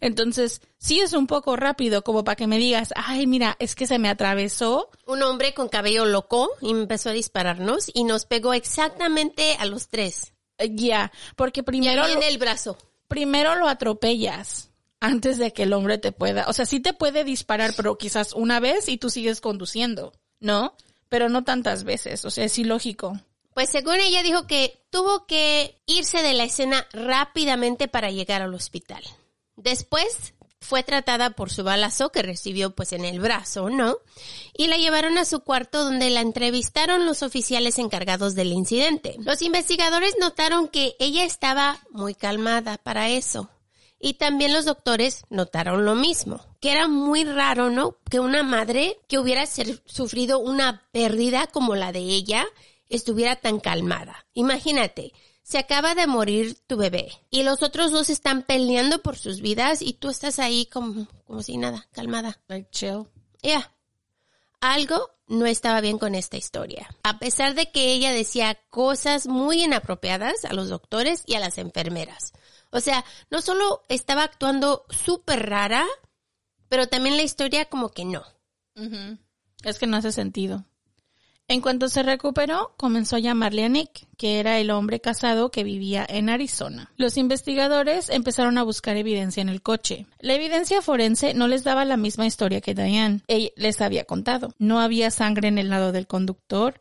Entonces, 0.00 0.60
sí 0.78 1.00
es 1.00 1.12
un 1.12 1.26
poco 1.26 1.56
rápido, 1.56 2.02
como 2.02 2.24
para 2.24 2.36
que 2.36 2.46
me 2.46 2.58
digas, 2.58 2.92
ay, 2.96 3.26
mira, 3.26 3.56
es 3.58 3.74
que 3.74 3.86
se 3.86 3.98
me 3.98 4.08
atravesó. 4.08 4.90
Un 5.06 5.22
hombre 5.22 5.54
con 5.54 5.68
cabello 5.68 6.04
loco 6.06 6.50
y 6.60 6.70
empezó 6.70 7.10
a 7.10 7.12
dispararnos 7.12 7.90
y 7.92 8.04
nos 8.04 8.24
pegó 8.26 8.54
exactamente 8.54 9.56
a 9.58 9.64
los 9.66 9.88
tres. 9.88 10.32
Eh, 10.58 10.70
Ya, 10.74 11.12
porque 11.36 11.62
primero 11.62 12.06
en 12.06 12.22
el 12.22 12.38
brazo. 12.38 12.76
primero 13.06 13.54
lo 13.56 13.68
atropellas 13.68 14.70
antes 15.00 15.38
de 15.38 15.52
que 15.52 15.62
el 15.62 15.72
hombre 15.72 15.98
te 15.98 16.10
pueda, 16.10 16.46
o 16.48 16.52
sea, 16.52 16.66
sí 16.66 16.80
te 16.80 16.92
puede 16.92 17.22
disparar, 17.22 17.72
pero 17.76 17.96
quizás 17.98 18.32
una 18.32 18.58
vez 18.58 18.88
y 18.88 18.98
tú 18.98 19.10
sigues 19.10 19.40
conduciendo, 19.40 20.12
¿no? 20.40 20.74
Pero 21.08 21.28
no 21.28 21.44
tantas 21.44 21.84
veces, 21.84 22.24
o 22.24 22.30
sea, 22.30 22.44
es 22.44 22.58
ilógico. 22.58 23.20
Pues 23.58 23.70
según 23.70 23.96
ella 23.96 24.22
dijo 24.22 24.46
que 24.46 24.78
tuvo 24.88 25.26
que 25.26 25.82
irse 25.84 26.22
de 26.22 26.32
la 26.32 26.44
escena 26.44 26.86
rápidamente 26.92 27.88
para 27.88 28.12
llegar 28.12 28.40
al 28.40 28.54
hospital. 28.54 29.02
Después 29.56 30.32
fue 30.60 30.84
tratada 30.84 31.30
por 31.30 31.50
su 31.50 31.64
balazo 31.64 32.12
que 32.12 32.22
recibió 32.22 32.70
pues 32.70 32.92
en 32.92 33.04
el 33.04 33.18
brazo, 33.18 33.68
¿no? 33.68 33.96
Y 34.56 34.68
la 34.68 34.76
llevaron 34.76 35.18
a 35.18 35.24
su 35.24 35.40
cuarto 35.40 35.82
donde 35.82 36.08
la 36.08 36.20
entrevistaron 36.20 37.04
los 37.04 37.24
oficiales 37.24 37.80
encargados 37.80 38.36
del 38.36 38.52
incidente. 38.52 39.16
Los 39.18 39.42
investigadores 39.42 40.14
notaron 40.20 40.68
que 40.68 40.94
ella 41.00 41.24
estaba 41.24 41.80
muy 41.90 42.14
calmada 42.14 42.78
para 42.78 43.08
eso. 43.08 43.50
Y 43.98 44.14
también 44.14 44.52
los 44.52 44.66
doctores 44.66 45.24
notaron 45.30 45.84
lo 45.84 45.96
mismo, 45.96 46.46
que 46.60 46.70
era 46.70 46.86
muy 46.86 47.24
raro, 47.24 47.70
¿no? 47.70 47.96
Que 48.08 48.20
una 48.20 48.44
madre 48.44 49.00
que 49.08 49.18
hubiera 49.18 49.44
sufrido 49.46 50.38
una 50.38 50.86
pérdida 50.92 51.48
como 51.48 51.74
la 51.74 51.90
de 51.90 52.02
ella 52.02 52.46
estuviera 52.88 53.37
tan 53.37 53.61
calmada. 53.61 54.26
Imagínate, 54.35 55.12
se 55.42 55.59
acaba 55.59 55.95
de 55.95 56.07
morir 56.07 56.59
tu 56.66 56.76
bebé 56.76 57.11
y 57.30 57.42
los 57.42 57.62
otros 57.62 57.90
dos 57.90 58.11
están 58.11 58.42
peleando 58.42 59.02
por 59.02 59.16
sus 59.16 59.40
vidas 59.40 59.80
y 59.80 59.95
tú 59.95 60.11
estás 60.11 60.38
ahí 60.38 60.66
como, 60.66 61.07
como 61.25 61.42
si 61.42 61.57
nada, 61.57 61.88
calmada. 61.92 62.38
Like 62.49 62.68
chill. 62.71 63.07
Ya. 63.42 63.73
Algo 64.61 65.11
no 65.26 65.47
estaba 65.47 65.80
bien 65.80 65.99
con 65.99 66.14
esta 66.14 66.37
historia. 66.37 66.88
A 67.02 67.18
pesar 67.18 67.54
de 67.54 67.71
que 67.71 67.92
ella 67.92 68.12
decía 68.12 68.59
cosas 68.68 69.26
muy 69.26 69.62
inapropiadas 69.62 70.45
a 70.45 70.52
los 70.52 70.68
doctores 70.68 71.23
y 71.26 71.35
a 71.35 71.40
las 71.40 71.59
enfermeras. 71.59 72.33
O 72.71 72.80
sea, 72.80 73.04
no 73.30 73.40
solo 73.40 73.85
estaba 73.88 74.25
actuando 74.25 74.85
súper 74.90 75.49
rara, 75.49 75.87
pero 76.68 76.88
también 76.88 77.16
la 77.16 77.23
historia 77.23 77.66
como 77.66 77.90
que 77.90 78.04
no. 78.04 78.23
Es 79.64 79.78
que 79.78 79.87
no 79.87 79.97
hace 79.97 80.12
sentido. 80.12 80.64
En 81.50 81.62
cuanto 81.62 81.88
se 81.88 82.02
recuperó, 82.02 82.74
comenzó 82.76 83.16
a 83.16 83.20
llamarle 83.20 83.64
a 83.64 83.70
Nick, 83.70 84.06
que 84.18 84.38
era 84.38 84.58
el 84.58 84.70
hombre 84.70 85.00
casado 85.00 85.50
que 85.50 85.64
vivía 85.64 86.04
en 86.06 86.28
Arizona. 86.28 86.92
Los 86.98 87.16
investigadores 87.16 88.10
empezaron 88.10 88.58
a 88.58 88.62
buscar 88.62 88.98
evidencia 88.98 89.40
en 89.40 89.48
el 89.48 89.62
coche. 89.62 90.04
La 90.20 90.34
evidencia 90.34 90.82
forense 90.82 91.32
no 91.32 91.48
les 91.48 91.64
daba 91.64 91.86
la 91.86 91.96
misma 91.96 92.26
historia 92.26 92.60
que 92.60 92.74
Diane. 92.74 93.22
Les 93.56 93.80
había 93.80 94.04
contado. 94.04 94.52
No 94.58 94.78
había 94.78 95.10
sangre 95.10 95.48
en 95.48 95.56
el 95.56 95.70
lado 95.70 95.90
del 95.90 96.06
conductor, 96.06 96.74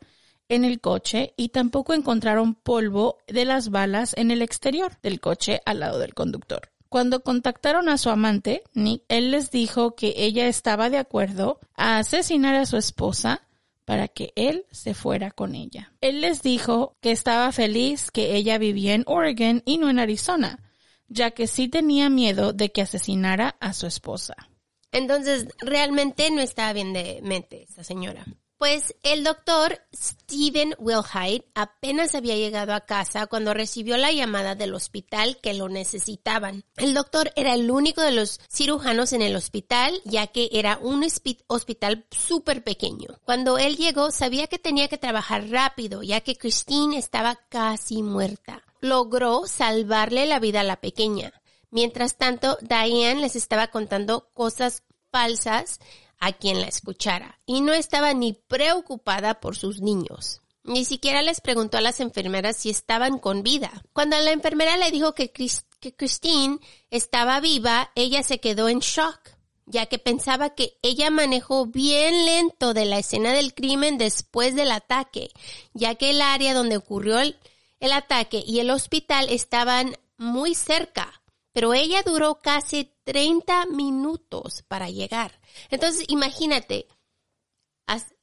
en 0.50 0.66
el 0.66 0.80
coche, 0.82 1.32
y 1.38 1.48
tampoco 1.48 1.94
encontraron 1.94 2.54
polvo 2.54 3.16
de 3.26 3.46
las 3.46 3.70
balas 3.70 4.12
en 4.18 4.30
el 4.30 4.42
exterior 4.42 4.98
del 5.02 5.18
coche 5.18 5.62
al 5.64 5.80
lado 5.80 5.98
del 5.98 6.12
conductor. 6.12 6.68
Cuando 6.90 7.22
contactaron 7.22 7.88
a 7.88 7.96
su 7.96 8.10
amante, 8.10 8.64
Nick, 8.74 9.02
él 9.08 9.30
les 9.30 9.50
dijo 9.50 9.94
que 9.94 10.12
ella 10.16 10.46
estaba 10.46 10.90
de 10.90 10.98
acuerdo 10.98 11.58
a 11.74 11.96
asesinar 11.98 12.54
a 12.54 12.66
su 12.66 12.76
esposa 12.76 13.47
para 13.88 14.06
que 14.06 14.34
él 14.36 14.66
se 14.70 14.92
fuera 14.92 15.30
con 15.30 15.54
ella. 15.54 15.94
Él 16.02 16.20
les 16.20 16.42
dijo 16.42 16.98
que 17.00 17.10
estaba 17.10 17.50
feliz 17.52 18.10
que 18.10 18.36
ella 18.36 18.58
vivía 18.58 18.92
en 18.92 19.02
Oregon 19.06 19.62
y 19.64 19.78
no 19.78 19.88
en 19.88 19.98
Arizona, 19.98 20.62
ya 21.08 21.30
que 21.30 21.46
sí 21.46 21.68
tenía 21.68 22.10
miedo 22.10 22.52
de 22.52 22.70
que 22.70 22.82
asesinara 22.82 23.56
a 23.60 23.72
su 23.72 23.86
esposa. 23.86 24.50
Entonces, 24.92 25.48
realmente 25.60 26.30
no 26.30 26.42
estaba 26.42 26.74
bien 26.74 26.92
de 26.92 27.20
mente 27.22 27.62
esta 27.62 27.82
señora. 27.82 28.26
Pues 28.58 28.96
el 29.04 29.22
doctor 29.22 29.80
Stephen 29.94 30.74
Wilhite 30.78 31.46
apenas 31.54 32.16
había 32.16 32.34
llegado 32.34 32.74
a 32.74 32.80
casa 32.86 33.28
cuando 33.28 33.54
recibió 33.54 33.96
la 33.96 34.10
llamada 34.10 34.56
del 34.56 34.74
hospital 34.74 35.38
que 35.40 35.54
lo 35.54 35.68
necesitaban. 35.68 36.64
El 36.76 36.92
doctor 36.92 37.30
era 37.36 37.54
el 37.54 37.70
único 37.70 38.00
de 38.02 38.10
los 38.10 38.40
cirujanos 38.50 39.12
en 39.12 39.22
el 39.22 39.36
hospital, 39.36 40.00
ya 40.04 40.26
que 40.26 40.48
era 40.52 40.76
un 40.82 41.02
hospi- 41.04 41.44
hospital 41.46 42.04
súper 42.10 42.64
pequeño. 42.64 43.08
Cuando 43.24 43.58
él 43.58 43.76
llegó, 43.76 44.10
sabía 44.10 44.48
que 44.48 44.58
tenía 44.58 44.88
que 44.88 44.98
trabajar 44.98 45.48
rápido, 45.50 46.02
ya 46.02 46.20
que 46.20 46.36
Christine 46.36 46.98
estaba 46.98 47.36
casi 47.48 48.02
muerta. 48.02 48.64
logró 48.80 49.46
salvarle 49.46 50.26
la 50.26 50.38
vida 50.38 50.60
a 50.60 50.64
la 50.64 50.80
pequeña. 50.80 51.32
Mientras 51.70 52.16
tanto, 52.16 52.58
Diane 52.60 53.16
les 53.20 53.34
estaba 53.34 53.68
contando 53.68 54.30
cosas 54.34 54.82
falsas 55.10 55.80
a 56.18 56.32
quien 56.32 56.60
la 56.60 56.66
escuchara 56.66 57.40
y 57.46 57.60
no 57.60 57.72
estaba 57.72 58.12
ni 58.14 58.32
preocupada 58.32 59.40
por 59.40 59.56
sus 59.56 59.80
niños. 59.80 60.40
Ni 60.64 60.84
siquiera 60.84 61.22
les 61.22 61.40
preguntó 61.40 61.78
a 61.78 61.80
las 61.80 62.00
enfermeras 62.00 62.56
si 62.56 62.68
estaban 62.68 63.18
con 63.18 63.42
vida. 63.42 63.82
Cuando 63.92 64.18
la 64.18 64.32
enfermera 64.32 64.76
le 64.76 64.90
dijo 64.90 65.14
que, 65.14 65.32
Christine 65.32 66.58
estaba 66.90 67.40
viva, 67.40 67.90
ella 67.94 68.22
se 68.22 68.38
quedó 68.38 68.68
en 68.68 68.80
shock, 68.80 69.18
ya 69.64 69.86
que 69.86 69.98
pensaba 69.98 70.54
que 70.54 70.78
ella 70.82 71.10
manejó 71.10 71.66
bien 71.66 72.26
lento 72.26 72.74
de 72.74 72.84
la 72.84 72.98
escena 72.98 73.32
del 73.32 73.54
crimen 73.54 73.96
después 73.96 74.54
del 74.54 74.70
ataque, 74.70 75.30
ya 75.72 75.94
que 75.94 76.10
el 76.10 76.20
área 76.20 76.52
donde 76.52 76.76
ocurrió 76.76 77.18
el, 77.18 77.38
el 77.80 77.92
ataque 77.92 78.42
y 78.46 78.60
el 78.60 78.70
hospital 78.70 79.28
estaban 79.30 79.96
muy 80.18 80.54
cerca, 80.54 81.22
pero 81.52 81.72
ella 81.72 82.02
duró 82.02 82.40
casi 82.40 82.92
30 83.04 83.66
minutos 83.66 84.64
para 84.68 84.90
llegar. 84.90 85.37
Entonces, 85.70 86.04
imagínate, 86.08 86.86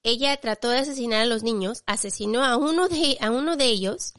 ella 0.04 0.38
trató 0.38 0.70
de 0.70 0.80
asesinar 0.80 1.22
a 1.22 1.26
los 1.26 1.44
niños, 1.44 1.84
asesinó 1.86 2.44
a 2.44 2.58
uno 2.58 2.88
de, 2.88 3.18
a 3.20 3.32
uno 3.32 3.58
de 3.58 3.66
ellos 3.66 4.14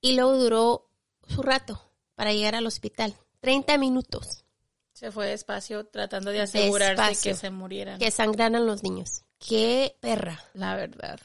y 0.00 0.14
luego 0.14 0.38
duró 0.38 0.90
su 1.28 1.42
rato 1.42 1.82
para 2.14 2.32
llegar 2.32 2.54
al 2.54 2.66
hospital. 2.66 3.14
30 3.40 3.78
minutos. 3.78 4.44
Se 4.92 5.10
fue 5.12 5.26
despacio 5.26 5.86
tratando 5.86 6.30
de 6.30 6.40
asegurarse 6.40 7.30
que 7.30 7.34
se 7.34 7.50
murieran. 7.50 7.98
Que 7.98 8.10
sangraran 8.10 8.66
los 8.66 8.82
niños. 8.82 9.24
Qué 9.38 9.96
perra. 10.00 10.42
La 10.54 10.74
verdad. 10.74 11.20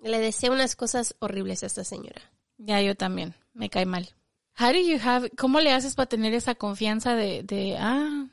Le 0.00 0.20
deseo 0.20 0.52
unas 0.52 0.76
cosas 0.76 1.16
horribles 1.18 1.62
a 1.62 1.66
esta 1.66 1.82
señora. 1.84 2.22
Ya, 2.58 2.80
yo 2.80 2.94
también. 2.94 3.34
Me 3.52 3.68
cae 3.68 3.86
mal. 3.86 4.08
How 4.58 4.68
do 4.68 4.78
you 4.78 4.98
have, 5.02 5.30
¿Cómo 5.30 5.60
le 5.60 5.72
haces 5.72 5.94
para 5.94 6.08
tener 6.08 6.34
esa 6.34 6.54
confianza 6.54 7.16
de, 7.16 7.42
de 7.42 7.76
ah, 7.78 8.28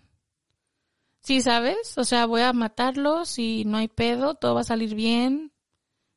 Sí, 1.27 1.41
¿sabes? 1.41 1.98
O 1.98 2.05
sea, 2.05 2.25
voy 2.25 2.39
a 2.39 2.53
matarlos 2.53 3.38
y 3.38 3.65
no 3.65 3.75
hay 3.75 3.89
pedo, 3.89 4.36
todo 4.36 4.55
va 4.55 4.62
a 4.62 4.63
salir 4.63 4.96
bien. 4.96 5.51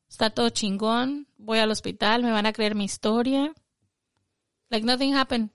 Está 0.07 0.29
todo 0.29 0.51
chingón. 0.51 1.27
Voy 1.37 1.59
al 1.59 1.69
hospital, 1.69 2.23
me 2.23 2.31
van 2.31 2.45
a 2.45 2.53
creer 2.53 2.75
mi 2.75 2.85
historia. 2.85 3.53
Like 4.69 4.85
nothing 4.85 5.13
happened. 5.13 5.49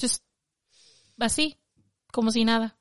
Just 0.00 0.22
así, 1.18 1.58
como 2.12 2.30
si 2.30 2.44
nada. 2.44 2.78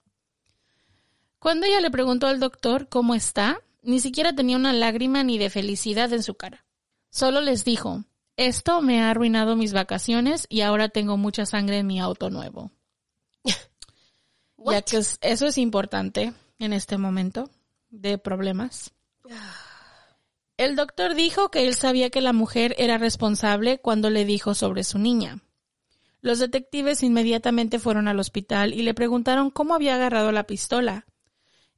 Cuando 1.40 1.66
ella 1.66 1.82
le 1.82 1.90
preguntó 1.90 2.28
al 2.28 2.40
doctor 2.40 2.90
cómo 2.90 3.16
está, 3.16 3.62
ni 3.82 4.00
siquiera 4.00 4.36
tenía 4.36 4.58
una 4.58 4.72
lágrima 4.72 5.24
ni 5.24 5.40
de 5.40 5.50
felicidad 5.50 6.14
en 6.14 6.22
su 6.22 6.36
cara. 6.36 6.64
Solo 7.10 7.42
les 7.42 7.66
dijo, 7.66 8.04
esto 8.38 8.84
me 8.84 9.02
ha 9.02 9.10
arruinado 9.10 9.56
mis 9.56 9.74
vacaciones 9.74 10.46
y 10.48 10.62
ahora 10.62 10.90
tengo 10.90 11.18
mucha 11.18 11.48
sangre 11.48 11.80
en 11.80 11.88
mi 11.88 12.00
auto 12.00 12.30
nuevo. 12.30 12.72
Ya 14.70 14.82
que 14.82 14.98
eso 14.98 15.48
es 15.48 15.58
importante 15.58 16.34
en 16.60 16.74
este 16.74 16.98
momento 16.98 17.50
de 17.90 18.18
problemas. 18.18 18.94
El 20.58 20.76
doctor 20.76 21.16
dijo 21.16 21.50
que 21.50 21.68
él 21.68 21.74
sabía 21.76 22.10
que 22.10 22.22
la 22.22 22.34
mujer 22.34 22.76
era 22.78 22.98
responsable 22.98 23.80
cuando 23.80 24.10
le 24.10 24.26
dijo 24.26 24.54
sobre 24.54 24.84
su 24.84 25.00
niña. 25.00 25.40
Los 26.22 26.40
detectives 26.40 27.04
inmediatamente 27.04 27.80
fueron 27.80 28.08
al 28.08 28.20
hospital 28.20 28.74
y 28.74 28.84
le 28.84 28.94
preguntaron 28.94 29.50
cómo 29.50 29.74
había 29.74 29.96
agarrado 29.96 30.32
la 30.32 30.46
pistola. 30.46 31.06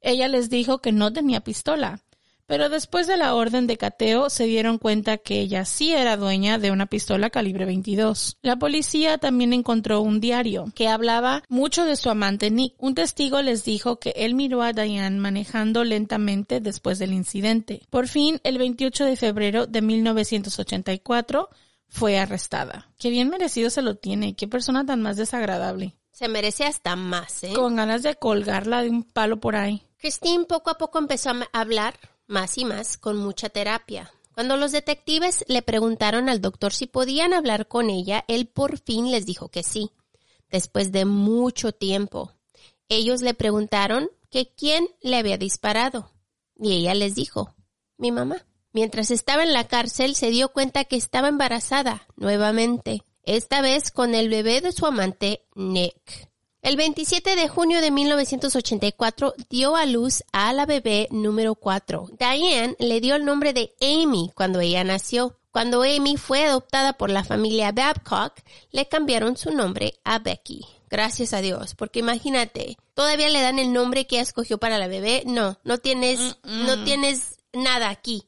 Ella 0.00 0.28
les 0.28 0.50
dijo 0.50 0.78
que 0.78 0.92
no 0.92 1.12
tenía 1.12 1.40
pistola, 1.40 2.04
pero 2.46 2.68
después 2.68 3.06
de 3.06 3.16
la 3.16 3.34
orden 3.34 3.66
de 3.66 3.76
cateo 3.76 4.30
se 4.30 4.44
dieron 4.44 4.78
cuenta 4.78 5.18
que 5.18 5.40
ella 5.40 5.64
sí 5.64 5.92
era 5.92 6.16
dueña 6.16 6.58
de 6.58 6.70
una 6.70 6.86
pistola 6.86 7.30
calibre 7.30 7.64
22. 7.64 8.38
La 8.42 8.56
policía 8.56 9.18
también 9.18 9.52
encontró 9.52 10.00
un 10.00 10.20
diario 10.20 10.66
que 10.74 10.88
hablaba 10.88 11.42
mucho 11.48 11.84
de 11.84 11.96
su 11.96 12.10
amante 12.10 12.50
Nick. 12.50 12.74
Un 12.78 12.94
testigo 12.94 13.42
les 13.42 13.64
dijo 13.64 13.98
que 13.98 14.14
él 14.16 14.34
miró 14.34 14.62
a 14.62 14.72
Diane 14.72 15.18
manejando 15.18 15.84
lentamente 15.84 16.60
después 16.60 16.98
del 16.98 17.12
incidente. 17.12 17.82
Por 17.90 18.08
fin, 18.08 18.40
el 18.44 18.58
28 18.58 19.04
de 19.04 19.16
febrero 19.16 19.66
de 19.66 19.82
1984, 19.82 21.50
fue 21.88 22.18
arrestada. 22.18 22.90
Qué 22.98 23.10
bien 23.10 23.28
merecido 23.28 23.70
se 23.70 23.82
lo 23.82 23.96
tiene. 23.96 24.34
Qué 24.34 24.48
persona 24.48 24.84
tan 24.84 25.02
más 25.02 25.16
desagradable. 25.16 25.96
Se 26.10 26.28
merece 26.28 26.64
hasta 26.64 26.96
más, 26.96 27.44
¿eh? 27.44 27.52
Con 27.54 27.76
ganas 27.76 28.02
de 28.02 28.16
colgarla 28.16 28.82
de 28.82 28.90
un 28.90 29.02
palo 29.02 29.38
por 29.38 29.56
ahí. 29.56 29.82
Christine 29.98 30.44
poco 30.44 30.70
a 30.70 30.78
poco 30.78 30.98
empezó 30.98 31.30
a 31.30 31.48
hablar 31.52 31.94
más 32.26 32.58
y 32.58 32.64
más 32.64 32.96
con 32.96 33.16
mucha 33.16 33.48
terapia. 33.48 34.12
Cuando 34.32 34.56
los 34.56 34.72
detectives 34.72 35.44
le 35.48 35.62
preguntaron 35.62 36.28
al 36.28 36.40
doctor 36.40 36.72
si 36.72 36.86
podían 36.86 37.32
hablar 37.32 37.68
con 37.68 37.88
ella, 37.88 38.24
él 38.28 38.46
por 38.46 38.78
fin 38.78 39.10
les 39.10 39.24
dijo 39.24 39.48
que 39.48 39.62
sí, 39.62 39.92
después 40.50 40.92
de 40.92 41.04
mucho 41.04 41.72
tiempo. 41.72 42.32
Ellos 42.88 43.22
le 43.22 43.34
preguntaron 43.34 44.10
que 44.30 44.52
quién 44.54 44.88
le 45.00 45.16
había 45.16 45.38
disparado 45.38 46.12
y 46.58 46.74
ella 46.74 46.94
les 46.94 47.14
dijo, 47.14 47.54
mi 47.96 48.12
mamá. 48.12 48.46
Mientras 48.72 49.10
estaba 49.10 49.42
en 49.42 49.54
la 49.54 49.68
cárcel 49.68 50.14
se 50.14 50.28
dio 50.28 50.50
cuenta 50.50 50.84
que 50.84 50.96
estaba 50.96 51.28
embarazada 51.28 52.06
nuevamente, 52.16 53.02
esta 53.22 53.62
vez 53.62 53.90
con 53.90 54.14
el 54.14 54.28
bebé 54.28 54.60
de 54.60 54.72
su 54.72 54.84
amante 54.84 55.46
Nick. 55.54 56.30
El 56.66 56.76
27 56.76 57.36
de 57.36 57.46
junio 57.46 57.80
de 57.80 57.92
1984 57.92 59.34
dio 59.48 59.76
a 59.76 59.86
luz 59.86 60.24
a 60.32 60.52
la 60.52 60.66
bebé 60.66 61.06
número 61.12 61.54
4. 61.54 62.08
Diane 62.18 62.74
le 62.80 63.00
dio 63.00 63.14
el 63.14 63.24
nombre 63.24 63.52
de 63.52 63.72
Amy 63.80 64.32
cuando 64.34 64.58
ella 64.58 64.82
nació. 64.82 65.38
Cuando 65.52 65.84
Amy 65.84 66.16
fue 66.16 66.44
adoptada 66.44 66.94
por 66.94 67.08
la 67.08 67.22
familia 67.22 67.70
Babcock, 67.70 68.40
le 68.72 68.88
cambiaron 68.88 69.36
su 69.36 69.52
nombre 69.52 69.94
a 70.02 70.18
Becky. 70.18 70.66
Gracias 70.90 71.34
a 71.34 71.40
Dios, 71.40 71.76
porque 71.76 72.00
imagínate, 72.00 72.76
todavía 72.94 73.28
le 73.28 73.42
dan 73.42 73.60
el 73.60 73.72
nombre 73.72 74.08
que 74.08 74.16
ella 74.16 74.24
escogió 74.24 74.58
para 74.58 74.78
la 74.78 74.88
bebé. 74.88 75.22
No, 75.24 75.60
no 75.62 75.78
tienes, 75.78 76.36
no 76.42 76.82
tienes 76.82 77.36
nada 77.52 77.90
aquí. 77.90 78.26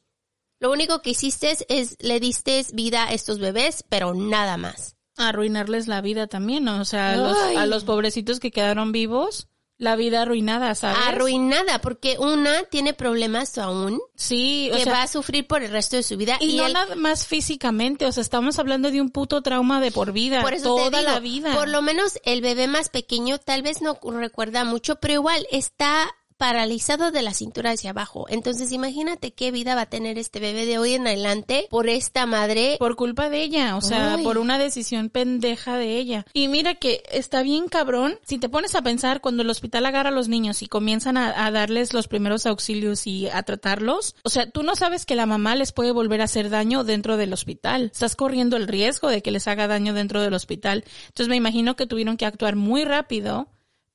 Lo 0.61 0.71
único 0.71 1.01
que 1.01 1.09
hiciste 1.09 1.57
es 1.67 1.97
le 1.99 2.21
diste 2.21 2.65
vida 2.71 3.03
a 3.03 3.11
estos 3.11 3.39
bebés, 3.39 3.83
pero 3.89 4.13
nada 4.13 4.55
más 4.55 4.95
arruinarles 5.27 5.87
la 5.87 6.01
vida 6.01 6.27
también, 6.27 6.63
¿no? 6.63 6.79
O 6.79 6.85
sea, 6.85 7.11
a 7.11 7.15
los, 7.15 7.37
a 7.37 7.65
los, 7.65 7.83
pobrecitos 7.83 8.39
que 8.39 8.51
quedaron 8.51 8.91
vivos, 8.91 9.47
la 9.79 9.95
vida 9.95 10.23
arruinada, 10.23 10.75
¿sabes? 10.75 10.99
Arruinada, 11.07 11.79
porque 11.79 12.17
una 12.19 12.63
tiene 12.63 12.93
problemas 12.93 13.57
aún. 13.57 13.99
Sí, 14.13 14.69
o 14.73 14.77
que 14.77 14.85
va 14.85 15.03
a 15.03 15.07
sufrir 15.07 15.47
por 15.47 15.63
el 15.63 15.71
resto 15.71 15.95
de 15.95 16.03
su 16.03 16.17
vida. 16.17 16.37
Y, 16.41 16.57
no 16.57 16.67
nada 16.67 16.95
más 16.95 17.25
físicamente, 17.25 18.05
o 18.05 18.11
sea, 18.11 18.21
estamos 18.21 18.59
hablando 18.59 18.91
de 18.91 18.99
un 18.99 19.09
puto 19.09 19.41
trauma 19.41 19.79
de 19.79 19.91
por 19.91 20.11
vida, 20.11 20.41
por 20.41 20.53
eso 20.53 20.75
toda 20.75 21.01
la 21.01 21.19
vida. 21.21 21.55
Por 21.55 21.69
lo 21.69 21.81
menos 21.81 22.19
el 22.25 22.41
bebé 22.41 22.67
más 22.67 22.89
pequeño 22.89 23.39
tal 23.39 23.61
vez 23.61 23.81
no 23.81 23.97
recuerda 24.03 24.65
mucho, 24.65 24.97
pero 24.97 25.13
igual 25.13 25.47
está 25.49 26.13
paralizado 26.39 27.11
de 27.11 27.21
la 27.21 27.33
cintura 27.33 27.71
hacia 27.71 27.89
abajo. 27.89 28.25
Entonces 28.29 28.71
imagínate 28.71 29.31
qué 29.31 29.51
vida 29.51 29.75
va 29.75 29.81
a 29.81 29.89
tener 29.89 30.17
este 30.17 30.39
bebé 30.39 30.65
de 30.65 30.77
hoy 30.77 30.93
en 30.93 31.05
adelante 31.05 31.67
por 31.69 31.89
esta 31.89 32.25
madre. 32.25 32.77
Por 32.79 32.95
culpa 32.95 33.29
de 33.29 33.43
ella, 33.43 33.75
o 33.75 33.81
sea, 33.81 34.17
por 34.23 34.37
una 34.37 34.57
decisión 34.57 35.09
pendeja 35.09 35.77
de 35.77 35.97
ella. 35.97 36.25
Y 36.31 36.47
mira 36.47 36.75
que 36.75 37.03
está 37.11 37.43
bien 37.43 37.67
cabrón, 37.67 38.17
si 38.25 38.37
te 38.37 38.47
pones 38.47 38.73
a 38.75 38.81
pensar 38.81 39.19
cuando 39.19 39.43
el 39.43 39.49
hospital 39.49 39.85
agarra 39.85 40.09
a 40.09 40.13
los 40.13 40.29
niños 40.29 40.61
y 40.61 40.67
comienzan 40.67 41.17
a, 41.17 41.51
darles 41.51 41.93
los 41.93 42.07
primeros 42.07 42.45
auxilios 42.45 43.05
y 43.05 43.27
a 43.27 43.43
tratarlos, 43.43 44.15
o 44.23 44.29
sea, 44.29 44.49
tú 44.49 44.63
no 44.63 44.77
sabes 44.77 45.05
que 45.05 45.15
la 45.15 45.25
mamá 45.25 45.55
les 45.55 45.73
puede 45.73 45.91
volver 45.91 46.21
a 46.21 46.25
hacer 46.25 46.49
daño 46.49 46.85
dentro 46.85 47.17
del 47.17 47.33
hospital. 47.33 47.91
Estás 47.93 48.15
corriendo 48.15 48.55
el 48.55 48.69
riesgo 48.69 49.09
de 49.09 49.21
que 49.21 49.31
les 49.31 49.45
haga 49.49 49.67
daño 49.67 49.93
dentro 49.93 50.21
del 50.21 50.33
hospital. 50.33 50.85
Entonces 51.07 51.27
me 51.27 51.35
imagino 51.35 51.75
que 51.75 51.85
tuvieron 51.85 52.15
que 52.15 52.25
actuar 52.25 52.55
muy 52.55 52.85
rápido 52.85 53.49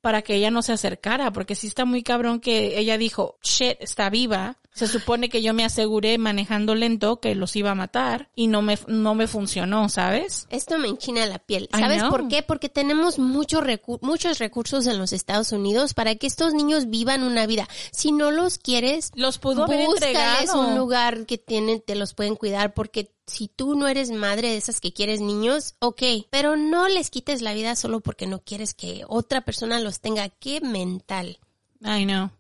para 0.05 0.21
que 0.21 0.35
ella 0.35 0.51
no 0.51 0.61
se 0.61 0.75
acercara, 0.75 1.33
porque 1.33 1.55
sí 1.55 1.67
está 1.67 1.87
muy 1.87 2.03
cabrón 2.03 2.39
que 2.39 2.79
ella 2.79 2.99
dijo, 2.99 3.39
shit, 3.43 3.79
está 3.81 4.11
viva. 4.11 4.59
Se 4.75 4.87
supone 4.87 5.31
que 5.31 5.41
yo 5.41 5.55
me 5.55 5.65
aseguré 5.65 6.19
manejando 6.19 6.75
lento 6.75 7.21
que 7.21 7.35
los 7.35 7.57
iba 7.57 7.71
a 7.71 7.75
matar 7.75 8.29
y 8.35 8.49
no 8.49 8.61
me, 8.61 8.77
no 8.87 9.15
me 9.15 9.27
funcionó, 9.29 9.89
¿sabes? 9.89 10.47
Esto 10.51 10.79
me 10.79 10.89
enchina 10.89 11.25
la 11.25 11.39
piel. 11.39 11.71
¿Sabes 11.73 12.03
por 12.03 12.29
qué? 12.29 12.43
Porque 12.43 12.69
tenemos 12.69 13.19
muchos 13.19 13.65
muchos 14.03 14.39
recursos 14.41 14.87
en 14.89 14.99
los 14.99 15.15
Estados 15.15 15.53
Unidos 15.53 15.95
para 15.95 16.17
que 16.17 16.27
estos 16.27 16.53
niños 16.53 16.91
vivan 16.91 17.23
una 17.23 17.47
vida. 17.47 17.67
Si 17.91 18.13
no 18.13 18.31
los 18.31 18.59
quieres, 18.59 19.11
los 19.15 19.39
pudo 19.39 19.65
haber 19.65 19.87
un 20.55 20.77
lugar 20.77 21.25
que 21.25 21.39
tienen, 21.39 21.81
te 21.81 21.95
los 21.95 22.13
pueden 22.13 22.35
cuidar 22.35 22.75
porque 22.75 23.14
si 23.27 23.49
tú 23.49 23.75
no 23.75 23.89
eres 23.89 24.11
madre 24.11 24.51
de 24.51 24.57
esas 24.57 24.81
que 24.81 24.93
quieres 24.93 25.21
niños, 25.21 25.75
ok, 25.79 26.03
pero 26.31 26.57
no 26.57 26.89
les 26.89 27.11
quites 27.11 27.43
la 27.43 27.55
vida 27.55 27.77
solo 27.77 28.01
porque 28.01 28.27
no 28.27 28.41
quieres 28.41 28.75
que 28.75 29.05
otra 29.09 29.43
persona 29.43 29.81
los 29.81 30.01
tenga. 30.01 30.29
Qué 30.29 30.61
mental. 30.61 31.39
Ay, 31.83 32.07
no. 32.07 32.33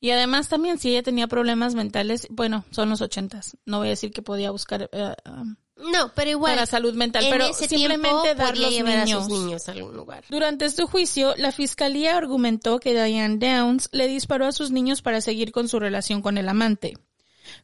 Y 0.00 0.10
además 0.10 0.48
también 0.48 0.78
si 0.78 0.90
ella 0.90 1.02
tenía 1.02 1.28
problemas 1.28 1.74
mentales, 1.74 2.26
bueno, 2.30 2.64
son 2.70 2.90
los 2.90 3.00
ochentas. 3.00 3.56
No 3.64 3.78
voy 3.78 3.88
a 3.88 3.90
decir 3.90 4.12
que 4.12 4.22
podía 4.22 4.50
buscar 4.50 4.90
eh, 4.92 5.14
um, 5.26 5.56
no, 5.76 6.12
pero 6.14 6.30
igual. 6.30 6.54
Para 6.54 6.66
salud 6.66 6.94
mental, 6.94 7.24
pero 7.30 7.52
simplemente 7.52 8.34
dar 8.34 8.56
los 8.56 8.70
niños. 8.70 9.10
A 9.10 9.24
sus 9.24 9.28
niños 9.28 9.68
a 9.68 9.72
algún 9.72 9.96
lugar. 9.96 10.24
Durante 10.28 10.70
su 10.70 10.86
juicio, 10.86 11.34
la 11.36 11.52
fiscalía 11.52 12.16
argumentó 12.16 12.78
que 12.78 12.92
Diane 12.92 13.38
Downs 13.38 13.88
le 13.92 14.06
disparó 14.06 14.46
a 14.46 14.52
sus 14.52 14.70
niños 14.70 15.02
para 15.02 15.20
seguir 15.20 15.52
con 15.52 15.68
su 15.68 15.80
relación 15.80 16.22
con 16.22 16.38
el 16.38 16.48
amante. 16.48 16.96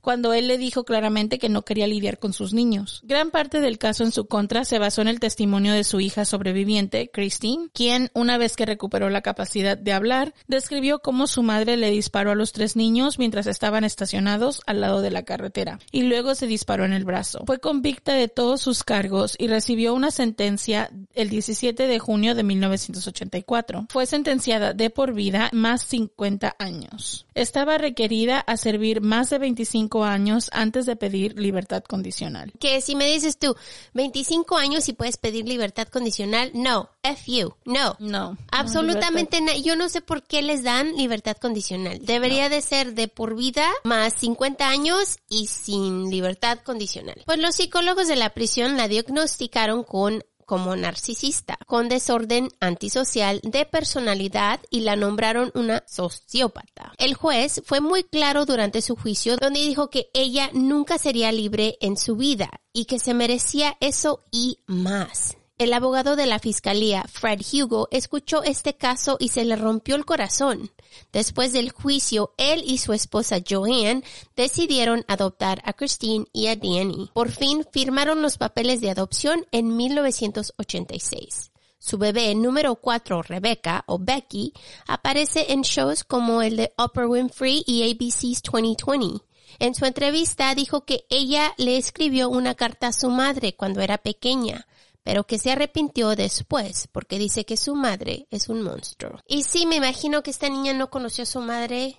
Cuando 0.01 0.33
él 0.33 0.49
le 0.49 0.59
dijo 0.59 0.85
claramente 0.85 1.39
que 1.39 1.49
no 1.49 1.63
quería 1.63 1.87
lidiar 1.87 2.19
con 2.19 2.33
sus 2.33 2.53
niños. 2.53 3.01
Gran 3.05 3.31
parte 3.31 3.61
del 3.61 3.79
caso 3.79 4.05
en 4.05 4.13
su 4.13 4.27
contra 4.27 4.65
se 4.65 4.79
basó 4.79 5.03
en 5.03 5.09
el 5.09 5.21
testimonio 5.21 5.73
de 5.73 5.85
su 5.85 6.01
hija 6.01 6.25
sobreviviente, 6.25 7.11
Christine, 7.13 7.69
quien, 7.73 8.11
una 8.15 8.39
vez 8.39 8.57
que 8.57 8.67
recuperó 8.67 9.11
la 9.11 9.23
capacidad 9.23 9.77
de 9.77 9.93
hablar, 9.93 10.35
describió 10.47 11.01
cómo 11.01 11.27
su 11.27 11.43
madre 11.43 11.77
le 11.77 11.91
disparó 11.91 12.33
a 12.33 12.35
los 12.35 12.53
tres 12.53 12.77
niños 12.77 13.19
mientras 13.19 13.47
estaban 13.47 13.85
estacionados 13.85 14.63
al 14.67 14.81
lado 14.81 15.03
de 15.03 15.11
la 15.11 15.25
carretera 15.25 15.79
y 15.91 16.03
luego 16.03 16.35
se 16.35 16.47
disparó 16.47 16.85
en 16.85 16.93
el 16.93 17.05
brazo. 17.05 17.43
Fue 17.47 17.59
convicta 17.59 18.15
de 18.15 18.29
todos 18.29 18.61
sus 18.61 18.85
cargos 18.85 19.37
y 19.39 19.49
recibió 19.49 19.95
una 19.95 20.11
sentencia 20.11 20.91
el 21.15 21.31
17 21.31 21.87
de 21.87 21.99
junio 21.99 22.35
de 22.35 22.43
1984. 22.43 23.87
Fue 23.89 24.07
sentenciada 24.07 24.73
de 24.73 24.91
por 24.91 25.13
vida 25.13 25.51
más 25.53 25.83
50 25.85 26.57
años. 26.59 27.27
Estaba 27.35 27.79
requerida 27.79 28.41
a 28.41 28.57
servir 28.57 29.01
más 29.01 29.31
de 29.31 29.39
25 29.39 29.90
años 30.05 30.49
antes 30.53 30.87
de 30.87 30.97
pedir 30.97 31.39
libertad 31.39 31.83
condicional. 31.83 32.53
Que 32.61 32.81
si 32.81 32.95
me 32.95 33.07
dices 33.07 33.39
tú, 33.39 33.57
25 33.95 34.57
años 34.57 34.89
y 34.89 34.93
puedes 34.93 35.17
pedir 35.17 35.47
libertad 35.47 35.89
condicional, 35.89 36.51
no, 36.55 36.91
F 37.03 37.31
you, 37.31 37.55
no. 37.65 37.97
No. 37.99 38.39
Absolutamente 38.53 39.41
no. 39.41 39.53
Yo 39.53 39.77
no 39.77 39.89
sé 39.89 40.01
por 40.01 40.23
qué 40.23 40.43
les 40.43 40.63
dan 40.63 40.97
libertad 40.97 41.37
condicional. 41.37 42.05
Debería 42.05 42.49
de 42.49 42.61
ser 42.61 42.95
de 42.95 43.09
por 43.09 43.37
vida 43.37 43.69
más 43.85 44.15
50 44.15 44.69
años 44.69 45.19
y 45.29 45.49
sin 45.49 46.11
libertad 46.11 46.59
condicional. 46.65 47.23
Pues 47.27 47.39
los 47.39 47.57
psicólogos 47.57 48.09
de 48.09 48.17
la 48.17 48.31
prisión 48.31 48.77
la 48.77 48.89
diagnosticaron 48.89 49.85
con 49.85 50.25
como 50.51 50.75
narcisista, 50.75 51.57
con 51.65 51.89
desorden 51.89 52.49
antisocial 52.59 53.41
de 53.45 53.67
personalidad 53.67 54.59
y 54.69 54.81
la 54.81 54.97
nombraron 54.97 55.53
una 55.55 55.85
sociópata. 55.87 56.93
El 56.99 57.15
juez 57.15 57.63
fue 57.65 57.81
muy 57.81 58.03
claro 58.03 58.47
durante 58.47 58.83
su 58.83 58.97
juicio 58.97 59.37
donde 59.37 59.61
dijo 59.61 59.91
que 59.91 60.11
ella 60.13 60.51
nunca 60.53 60.99
sería 60.99 61.31
libre 61.31 61.79
en 61.81 61.97
su 61.97 62.17
vida 62.17 62.51
y 62.73 62.87
que 62.87 62.99
se 62.99 63.15
merecía 63.15 63.77
eso 63.79 64.25
y 64.33 64.59
más. 64.67 65.37
El 65.61 65.75
abogado 65.75 66.17
de 66.17 66.25
la 66.25 66.39
fiscalía, 66.39 67.05
Fred 67.07 67.43
Hugo, 67.53 67.89
escuchó 67.91 68.43
este 68.43 68.79
caso 68.79 69.19
y 69.21 69.29
se 69.29 69.45
le 69.45 69.57
rompió 69.57 69.95
el 69.95 70.07
corazón. 70.07 70.71
Después 71.13 71.53
del 71.53 71.71
juicio, 71.71 72.33
él 72.39 72.63
y 72.65 72.79
su 72.79 72.95
esposa 72.95 73.43
Joanne 73.47 74.03
decidieron 74.37 75.05
adoptar 75.07 75.61
a 75.67 75.75
Christine 75.75 76.25
y 76.33 76.47
a 76.47 76.57
Danny. 76.57 77.11
Por 77.13 77.31
fin 77.31 77.67
firmaron 77.71 78.23
los 78.23 78.39
papeles 78.39 78.81
de 78.81 78.89
adopción 78.89 79.45
en 79.53 79.77
1986. 79.77 81.53
Su 81.79 81.99
bebé 81.99 82.35
número 82.35 82.77
4, 82.77 83.21
Rebecca 83.21 83.85
o 83.87 83.99
Becky, 83.99 84.55
aparece 84.87 85.53
en 85.53 85.61
shows 85.61 86.05
como 86.05 86.41
el 86.41 86.57
de 86.57 86.73
Oprah 86.79 87.07
Winfrey 87.07 87.65
y 87.67 87.83
ABC's 87.83 88.41
2020. 88.51 89.23
En 89.59 89.75
su 89.75 89.85
entrevista 89.85 90.55
dijo 90.55 90.87
que 90.87 91.05
ella 91.11 91.53
le 91.59 91.77
escribió 91.77 92.31
una 92.31 92.55
carta 92.55 92.87
a 92.87 92.93
su 92.95 93.11
madre 93.11 93.57
cuando 93.57 93.83
era 93.83 93.99
pequeña 93.99 94.67
pero 95.11 95.25
que 95.25 95.39
se 95.41 95.51
arrepintió 95.51 96.15
después 96.15 96.87
porque 96.93 97.19
dice 97.19 97.45
que 97.45 97.57
su 97.57 97.75
madre 97.75 98.29
es 98.31 98.49
un 98.49 98.63
monstruo. 98.63 99.19
Y 99.27 99.43
sí, 99.43 99.67
me 99.67 99.75
imagino 99.75 100.23
que 100.23 100.31
esta 100.31 100.49
niña 100.49 100.73
no 100.73 100.89
conoció 100.89 101.25
a 101.25 101.27
su 101.27 101.41
madre 101.41 101.97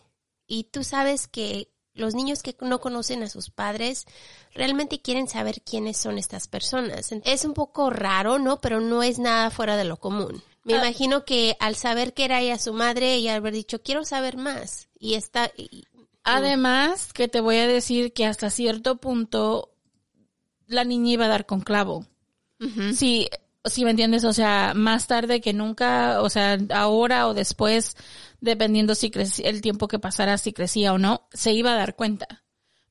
y 0.47 0.63
tú 0.71 0.85
sabes 0.85 1.27
que 1.27 1.67
los 1.93 2.15
niños 2.15 2.41
que 2.41 2.55
no 2.61 2.79
conocen 2.79 3.21
a 3.21 3.27
sus 3.27 3.49
padres 3.49 4.05
realmente 4.53 5.01
quieren 5.01 5.27
saber 5.27 5.61
quiénes 5.61 5.97
son 5.97 6.17
estas 6.17 6.47
personas. 6.47 7.11
Es 7.25 7.43
un 7.43 7.53
poco 7.53 7.89
raro, 7.89 8.39
¿no? 8.39 8.61
Pero 8.61 8.79
no 8.79 9.03
es 9.03 9.19
nada 9.19 9.49
fuera 9.49 9.75
de 9.75 9.83
lo 9.83 9.97
común. 9.97 10.41
Me 10.63 10.75
Ah. 10.75 10.77
imagino 10.77 11.25
que 11.25 11.57
al 11.59 11.75
saber 11.75 12.13
que 12.13 12.23
era 12.23 12.39
ella 12.39 12.57
su 12.59 12.71
madre 12.71 13.17
y 13.17 13.27
haber 13.27 13.53
dicho, 13.53 13.81
quiero 13.81 14.05
saber 14.05 14.37
más. 14.37 14.87
Y 14.97 15.15
está... 15.15 15.51
y- 15.57 15.83
Además, 16.23 17.11
que 17.11 17.27
te 17.27 17.41
voy 17.41 17.57
a 17.57 17.67
decir 17.67 18.13
que 18.13 18.25
hasta 18.25 18.49
cierto 18.49 18.95
punto 19.01 19.73
la 20.67 20.85
niña 20.85 21.11
iba 21.11 21.25
a 21.25 21.27
dar 21.29 21.45
con 21.45 21.59
clavo. 21.59 22.05
Sí, 22.93 23.27
sí 23.65 23.83
me 23.85 23.91
entiendes, 23.91 24.23
o 24.23 24.33
sea, 24.33 24.73
más 24.75 25.07
tarde 25.07 25.41
que 25.41 25.53
nunca, 25.53 26.21
o 26.21 26.29
sea, 26.29 26.57
ahora 26.73 27.27
o 27.27 27.33
después, 27.33 27.95
dependiendo 28.39 28.95
si 28.95 29.09
creci- 29.11 29.43
el 29.45 29.61
tiempo 29.61 29.87
que 29.87 29.99
pasara, 29.99 30.37
si 30.37 30.53
crecía 30.53 30.93
o 30.93 30.97
no, 30.97 31.27
se 31.33 31.53
iba 31.53 31.73
a 31.73 31.77
dar 31.77 31.95
cuenta. 31.95 32.43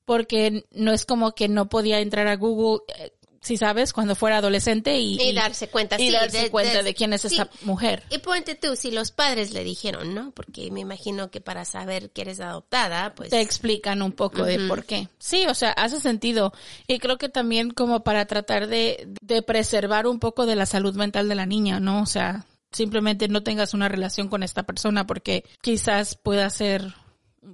Porque 0.05 0.67
no 0.73 0.93
es 0.93 1.07
como 1.07 1.33
que 1.35 1.49
no 1.49 1.69
podía 1.69 2.01
entrar 2.01 2.27
a 2.27 2.37
Google, 2.37 2.81
eh, 2.99 3.13
si 3.41 3.57
sabes, 3.57 3.93
cuando 3.93 4.15
fuera 4.15 4.37
adolescente 4.39 4.99
y, 4.99 5.21
Y 5.21 5.33
darse 5.33 5.69
cuenta, 5.69 5.97
y 5.99 6.07
sí, 6.09 6.13
darse 6.13 6.43
de- 6.43 6.51
cuenta 6.51 6.79
de- 6.79 6.83
de, 6.83 6.95
quién 6.95 7.13
es 7.15 7.23
sí. 7.23 7.29
esa 7.35 7.49
mujer. 7.63 8.03
Y 8.11 8.19
ponte 8.19 8.55
tú, 8.55 8.77
si 8.77 8.91
los 8.91 9.11
padres 9.13 9.53
le 9.53 9.65
dijeron, 9.65 10.15
¿no? 10.15 10.31
Porque 10.33 10.71
me 10.71 10.81
imagino 10.81 11.31
que 11.31 11.41
para 11.41 11.65
saber 11.65 12.11
que 12.11 12.21
eres 12.23 12.41
adoptada, 12.41 13.15
pues... 13.15 13.31
te 13.31 13.41
explican 13.41 14.03
un 14.03 14.13
poco 14.13 14.45
de 14.45 14.69
por 14.69 14.85
qué. 14.85 15.09
Sí, 15.19 15.47
o 15.49 15.55
sea, 15.55 15.71
hace 15.73 16.01
sentido. 16.01 16.53
Y 16.87 16.99
creo 16.99 17.17
que 17.19 17.29
también 17.31 17.71
como 17.71 18.05
para 18.05 18.27
tratar 18.27 18.67
de, 18.67 19.09
de 19.23 19.43
preservar 19.43 20.07
un 20.07 20.19
poco 20.21 20.45
de 20.45 20.57
la 20.57 20.67
salud 20.67 20.95
mental 20.95 21.29
de 21.29 21.35
la 21.35 21.47
niña, 21.47 21.81
¿no? 21.81 22.03
O 22.03 22.07
sea, 22.07 22.45
simplemente 22.73 23.27
no 23.29 23.43
tengas 23.43 23.73
una 23.75 23.89
relación 23.89 24.29
con 24.29 24.43
esta 24.43 24.65
persona 24.65 25.07
porque 25.07 25.45
quizás 25.63 26.15
pueda 26.15 26.49
ser 26.51 26.95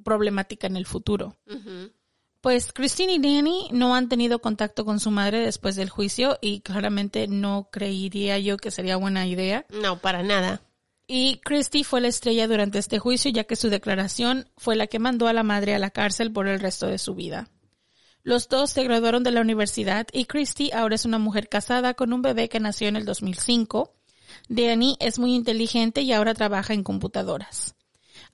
problemática 0.05 0.67
en 0.67 0.77
el 0.77 0.85
futuro. 0.85 1.37
Pues 2.47 2.73
Christine 2.73 3.15
y 3.15 3.19
Danny 3.19 3.67
no 3.73 3.97
han 3.97 4.09
tenido 4.09 4.39
contacto 4.39 4.85
con 4.85 5.01
su 5.01 5.11
madre 5.11 5.41
después 5.41 5.75
del 5.75 5.91
juicio 5.91 6.39
y 6.41 6.61
claramente 6.61 7.27
no 7.27 7.71
creería 7.73 8.39
yo 8.39 8.57
que 8.57 8.71
sería 8.71 8.97
buena 8.97 9.27
idea. 9.27 9.67
No, 9.69 9.99
para 9.99 10.23
nada. 10.23 10.63
Y 11.09 11.39
Christie 11.39 11.83
fue 11.83 12.01
la 12.01 12.07
estrella 12.07 12.47
durante 12.47 12.79
este 12.79 13.01
juicio 13.01 13.33
ya 13.33 13.43
que 13.43 13.57
su 13.57 13.69
declaración 13.69 14.49
fue 14.57 14.77
la 14.77 14.87
que 14.87 15.01
mandó 15.01 15.27
a 15.27 15.33
la 15.33 15.43
madre 15.43 15.75
a 15.75 15.81
la 15.81 15.91
cárcel 15.91 16.33
por 16.33 16.47
el 16.47 16.61
resto 16.61 16.87
de 16.87 16.99
su 16.99 17.17
vida. 17.17 17.49
Los 18.23 18.49
dos 18.49 18.71
se 18.71 18.85
graduaron 18.85 19.25
de 19.25 19.33
la 19.33 19.41
universidad 19.41 20.07
y 20.13 20.27
Christie 20.27 20.73
ahora 20.73 20.95
es 20.95 21.05
una 21.05 21.19
mujer 21.19 21.49
casada 21.49 21.95
con 21.95 22.13
un 22.13 22.23
bebé 22.23 22.49
que 22.49 22.61
nació 22.61 22.87
en 22.87 22.95
el 22.95 23.07
2005. 23.07 23.93
Danny 24.49 24.97
es 25.01 25.19
muy 25.19 25.35
inteligente 25.35 26.03
y 26.03 26.13
ahora 26.13 26.33
trabaja 26.33 26.75
en 26.75 26.85
computadoras. 26.85 27.76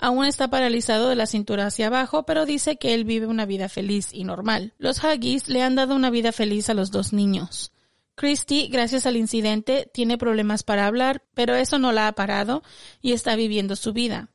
Aún 0.03 0.25
está 0.25 0.49
paralizado 0.49 1.09
de 1.09 1.15
la 1.15 1.27
cintura 1.27 1.67
hacia 1.67 1.87
abajo, 1.87 2.25
pero 2.25 2.45
dice 2.45 2.77
que 2.77 2.93
él 2.93 3.05
vive 3.05 3.27
una 3.29 3.47
vida 3.47 3.69
feliz 3.69 4.09
y 4.13 4.25
normal. 4.25 4.75
Los 4.77 4.99
Huggies 5.05 5.49
le 5.49 5.63
han 5.63 5.77
dado 5.77 5.95
una 5.95 6.11
vida 6.11 6.33
feliz 6.33 6.69
a 6.69 6.75
los 6.75 6.91
dos 6.91 7.13
niños. 7.13 7.71
Christy, 8.17 8.67
gracias 8.67 9.07
al 9.07 9.17
incidente, 9.17 9.89
tiene 9.95 10.19
problemas 10.19 10.65
para 10.65 10.89
hablar, 10.89 11.23
pero 11.35 11.55
eso 11.55 11.79
no 11.79 11.93
la 11.93 12.09
ha 12.09 12.13
parado 12.17 12.65
y 13.01 13.13
está 13.13 13.37
viviendo 13.37 13.77
su 13.77 13.93
vida. 13.93 14.31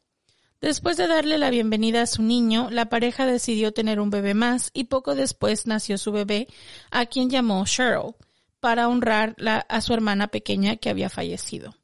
Después 0.62 0.96
de 0.96 1.08
darle 1.08 1.38
la 1.38 1.50
bienvenida 1.50 2.04
a 2.04 2.08
su 2.08 2.24
niño, 2.24 2.70
la 2.72 2.88
pareja 2.88 3.26
decidió 3.26 3.74
tener 3.74 4.00
un 4.00 4.10
bebé 4.10 4.36
más 4.36 4.72
y 4.74 4.86
poco 4.86 5.16
después 5.16 5.68
nació 5.68 5.98
su 5.98 6.14
bebé, 6.14 6.48
a 6.92 7.08
quien 7.08 7.30
llamó 7.30 7.66
Cheryl, 7.66 8.16
para 8.62 8.88
honrar 8.88 9.36
la- 9.38 9.66
a 9.68 9.82
su 9.82 9.94
hermana 9.94 10.30
pequeña 10.30 10.78
que 10.78 10.90
había 10.90 11.10
fallecido. 11.10 11.76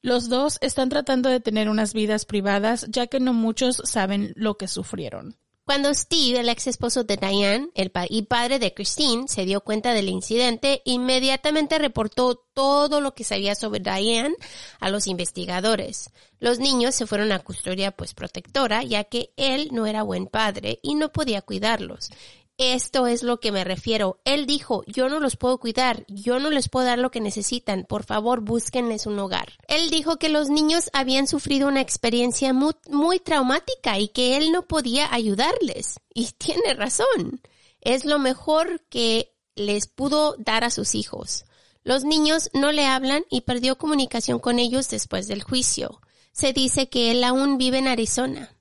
Los 0.00 0.28
dos 0.28 0.58
están 0.60 0.88
tratando 0.88 1.28
de 1.28 1.40
tener 1.40 1.68
unas 1.68 1.92
vidas 1.92 2.24
privadas, 2.24 2.86
ya 2.88 3.06
que 3.08 3.20
no 3.20 3.32
muchos 3.32 3.82
saben 3.84 4.32
lo 4.36 4.56
que 4.56 4.68
sufrieron. 4.68 5.36
Cuando 5.68 5.92
Steve, 5.92 6.40
el 6.40 6.48
ex 6.48 6.66
esposo 6.66 7.04
de 7.04 7.18
Diane 7.18 7.68
el 7.74 7.92
y 8.08 8.22
padre 8.22 8.58
de 8.58 8.72
Christine, 8.72 9.28
se 9.28 9.44
dio 9.44 9.60
cuenta 9.60 9.92
del 9.92 10.08
incidente, 10.08 10.80
inmediatamente 10.86 11.78
reportó 11.78 12.36
todo 12.54 13.02
lo 13.02 13.12
que 13.12 13.22
sabía 13.22 13.54
sobre 13.54 13.80
Diane 13.80 14.34
a 14.80 14.88
los 14.88 15.06
investigadores. 15.06 16.08
Los 16.38 16.58
niños 16.58 16.94
se 16.94 17.06
fueron 17.06 17.32
a 17.32 17.40
custodia 17.40 17.90
pues 17.90 18.14
protectora, 18.14 18.82
ya 18.82 19.04
que 19.04 19.34
él 19.36 19.68
no 19.70 19.84
era 19.84 20.04
buen 20.04 20.26
padre 20.26 20.80
y 20.82 20.94
no 20.94 21.12
podía 21.12 21.42
cuidarlos. 21.42 22.08
Esto 22.58 23.06
es 23.06 23.22
lo 23.22 23.38
que 23.38 23.52
me 23.52 23.62
refiero. 23.62 24.18
Él 24.24 24.44
dijo, 24.44 24.82
yo 24.88 25.08
no 25.08 25.20
los 25.20 25.36
puedo 25.36 25.58
cuidar, 25.58 26.04
yo 26.08 26.40
no 26.40 26.50
les 26.50 26.68
puedo 26.68 26.86
dar 26.86 26.98
lo 26.98 27.12
que 27.12 27.20
necesitan, 27.20 27.84
por 27.88 28.02
favor 28.02 28.40
búsquenles 28.40 29.06
un 29.06 29.16
hogar. 29.20 29.52
Él 29.68 29.90
dijo 29.90 30.18
que 30.18 30.28
los 30.28 30.48
niños 30.48 30.90
habían 30.92 31.28
sufrido 31.28 31.68
una 31.68 31.80
experiencia 31.80 32.52
muy, 32.52 32.74
muy 32.90 33.20
traumática 33.20 34.00
y 34.00 34.08
que 34.08 34.36
él 34.36 34.50
no 34.50 34.66
podía 34.66 35.14
ayudarles. 35.14 36.00
Y 36.12 36.32
tiene 36.38 36.74
razón. 36.74 37.40
Es 37.80 38.04
lo 38.04 38.18
mejor 38.18 38.82
que 38.90 39.32
les 39.54 39.86
pudo 39.86 40.34
dar 40.36 40.64
a 40.64 40.70
sus 40.70 40.96
hijos. 40.96 41.44
Los 41.84 42.02
niños 42.02 42.50
no 42.54 42.72
le 42.72 42.86
hablan 42.86 43.24
y 43.30 43.42
perdió 43.42 43.78
comunicación 43.78 44.40
con 44.40 44.58
ellos 44.58 44.88
después 44.90 45.28
del 45.28 45.44
juicio. 45.44 46.00
Se 46.32 46.52
dice 46.52 46.88
que 46.88 47.12
él 47.12 47.22
aún 47.22 47.56
vive 47.56 47.78
en 47.78 47.86
Arizona. 47.86 48.57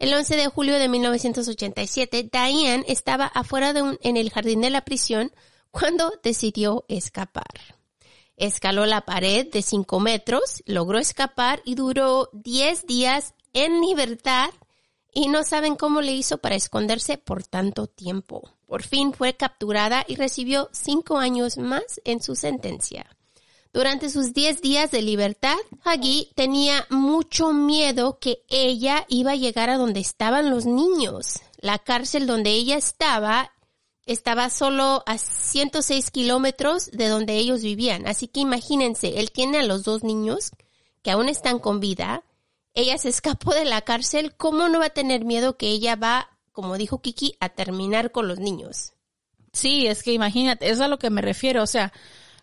El 0.00 0.14
11 0.14 0.34
de 0.36 0.46
julio 0.46 0.78
de 0.78 0.88
1987, 0.88 2.30
Diane 2.32 2.86
estaba 2.88 3.26
afuera 3.26 3.74
de 3.74 3.82
un, 3.82 3.98
en 4.00 4.16
el 4.16 4.30
jardín 4.30 4.62
de 4.62 4.70
la 4.70 4.80
prisión 4.80 5.30
cuando 5.70 6.10
decidió 6.22 6.86
escapar. 6.88 7.76
Escaló 8.38 8.86
la 8.86 9.02
pared 9.02 9.46
de 9.52 9.60
5 9.60 10.00
metros, 10.00 10.62
logró 10.64 10.98
escapar 10.98 11.60
y 11.66 11.74
duró 11.74 12.30
10 12.32 12.86
días 12.86 13.34
en 13.52 13.82
libertad 13.82 14.48
y 15.12 15.28
no 15.28 15.44
saben 15.44 15.76
cómo 15.76 16.00
le 16.00 16.12
hizo 16.12 16.38
para 16.38 16.54
esconderse 16.54 17.18
por 17.18 17.42
tanto 17.42 17.86
tiempo. 17.86 18.54
Por 18.64 18.82
fin 18.82 19.12
fue 19.12 19.36
capturada 19.36 20.06
y 20.08 20.16
recibió 20.16 20.70
5 20.72 21.18
años 21.18 21.58
más 21.58 22.00
en 22.04 22.22
su 22.22 22.36
sentencia. 22.36 23.18
Durante 23.72 24.10
sus 24.10 24.34
10 24.34 24.62
días 24.62 24.90
de 24.90 25.00
libertad, 25.00 25.56
Huggy 25.84 26.32
tenía 26.34 26.86
mucho 26.90 27.52
miedo 27.52 28.18
que 28.18 28.42
ella 28.48 29.06
iba 29.08 29.32
a 29.32 29.36
llegar 29.36 29.70
a 29.70 29.76
donde 29.76 30.00
estaban 30.00 30.50
los 30.50 30.66
niños. 30.66 31.40
La 31.58 31.78
cárcel 31.78 32.26
donde 32.26 32.50
ella 32.50 32.76
estaba 32.76 33.52
estaba 34.06 34.50
solo 34.50 35.04
a 35.06 35.18
106 35.18 36.10
kilómetros 36.10 36.90
de 36.90 37.06
donde 37.06 37.36
ellos 37.36 37.62
vivían. 37.62 38.08
Así 38.08 38.26
que 38.26 38.40
imagínense, 38.40 39.20
él 39.20 39.30
tiene 39.30 39.58
a 39.58 39.62
los 39.62 39.84
dos 39.84 40.02
niños 40.02 40.50
que 41.02 41.12
aún 41.12 41.28
están 41.28 41.60
con 41.60 41.78
vida. 41.78 42.24
Ella 42.74 42.98
se 42.98 43.08
escapó 43.08 43.54
de 43.54 43.64
la 43.64 43.82
cárcel. 43.82 44.34
¿Cómo 44.36 44.68
no 44.68 44.80
va 44.80 44.86
a 44.86 44.90
tener 44.90 45.24
miedo 45.24 45.56
que 45.56 45.68
ella 45.68 45.94
va, 45.94 46.28
como 46.50 46.76
dijo 46.76 47.00
Kiki, 47.00 47.36
a 47.38 47.50
terminar 47.50 48.10
con 48.10 48.26
los 48.26 48.40
niños? 48.40 48.94
Sí, 49.52 49.86
es 49.86 50.02
que 50.02 50.12
imagínate, 50.12 50.70
es 50.70 50.80
a 50.80 50.88
lo 50.88 50.98
que 50.98 51.10
me 51.10 51.22
refiero. 51.22 51.62
O 51.62 51.66
sea, 51.68 51.92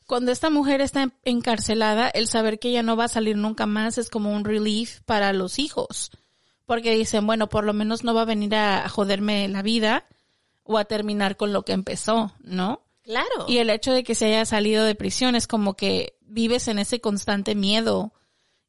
cuando 0.08 0.32
esta 0.32 0.50
mujer 0.50 0.80
está 0.80 1.12
encarcelada, 1.26 2.10
el 2.10 2.28
saber 2.28 2.60
que 2.60 2.70
ella 2.70 2.82
no 2.82 2.96
va 2.96 3.04
a 3.04 3.10
salir 3.10 3.36
nunca 3.36 3.66
más 3.66 3.98
es 3.98 4.10
como 4.10 4.34
un 4.34 4.46
relief 4.46 5.02
para 5.02 5.34
los 5.34 5.60
hijos. 5.60 6.12
Porque 6.66 6.96
dicen, 6.96 7.28
bueno, 7.28 7.50
por 7.50 7.66
lo 7.66 7.74
menos 7.74 8.04
no 8.04 8.14
va 8.14 8.22
a 8.22 8.26
venir 8.26 8.56
a 8.56 8.88
joderme 8.88 9.48
la 9.50 9.62
vida 9.62 10.06
o 10.64 10.78
a 10.78 10.86
terminar 10.86 11.36
con 11.36 11.52
lo 11.52 11.64
que 11.64 11.74
empezó, 11.74 12.34
¿no? 12.42 12.82
Claro. 13.04 13.46
Y 13.48 13.58
el 13.58 13.70
hecho 13.70 13.92
de 13.92 14.04
que 14.04 14.16
se 14.16 14.28
haya 14.28 14.46
salido 14.46 14.86
de 14.86 14.96
prisión 14.96 15.36
es 15.36 15.46
como 15.46 15.76
que 15.76 16.18
vives 16.22 16.68
en 16.70 16.80
ese 16.80 17.00
constante 17.02 17.54
miedo 17.54 18.14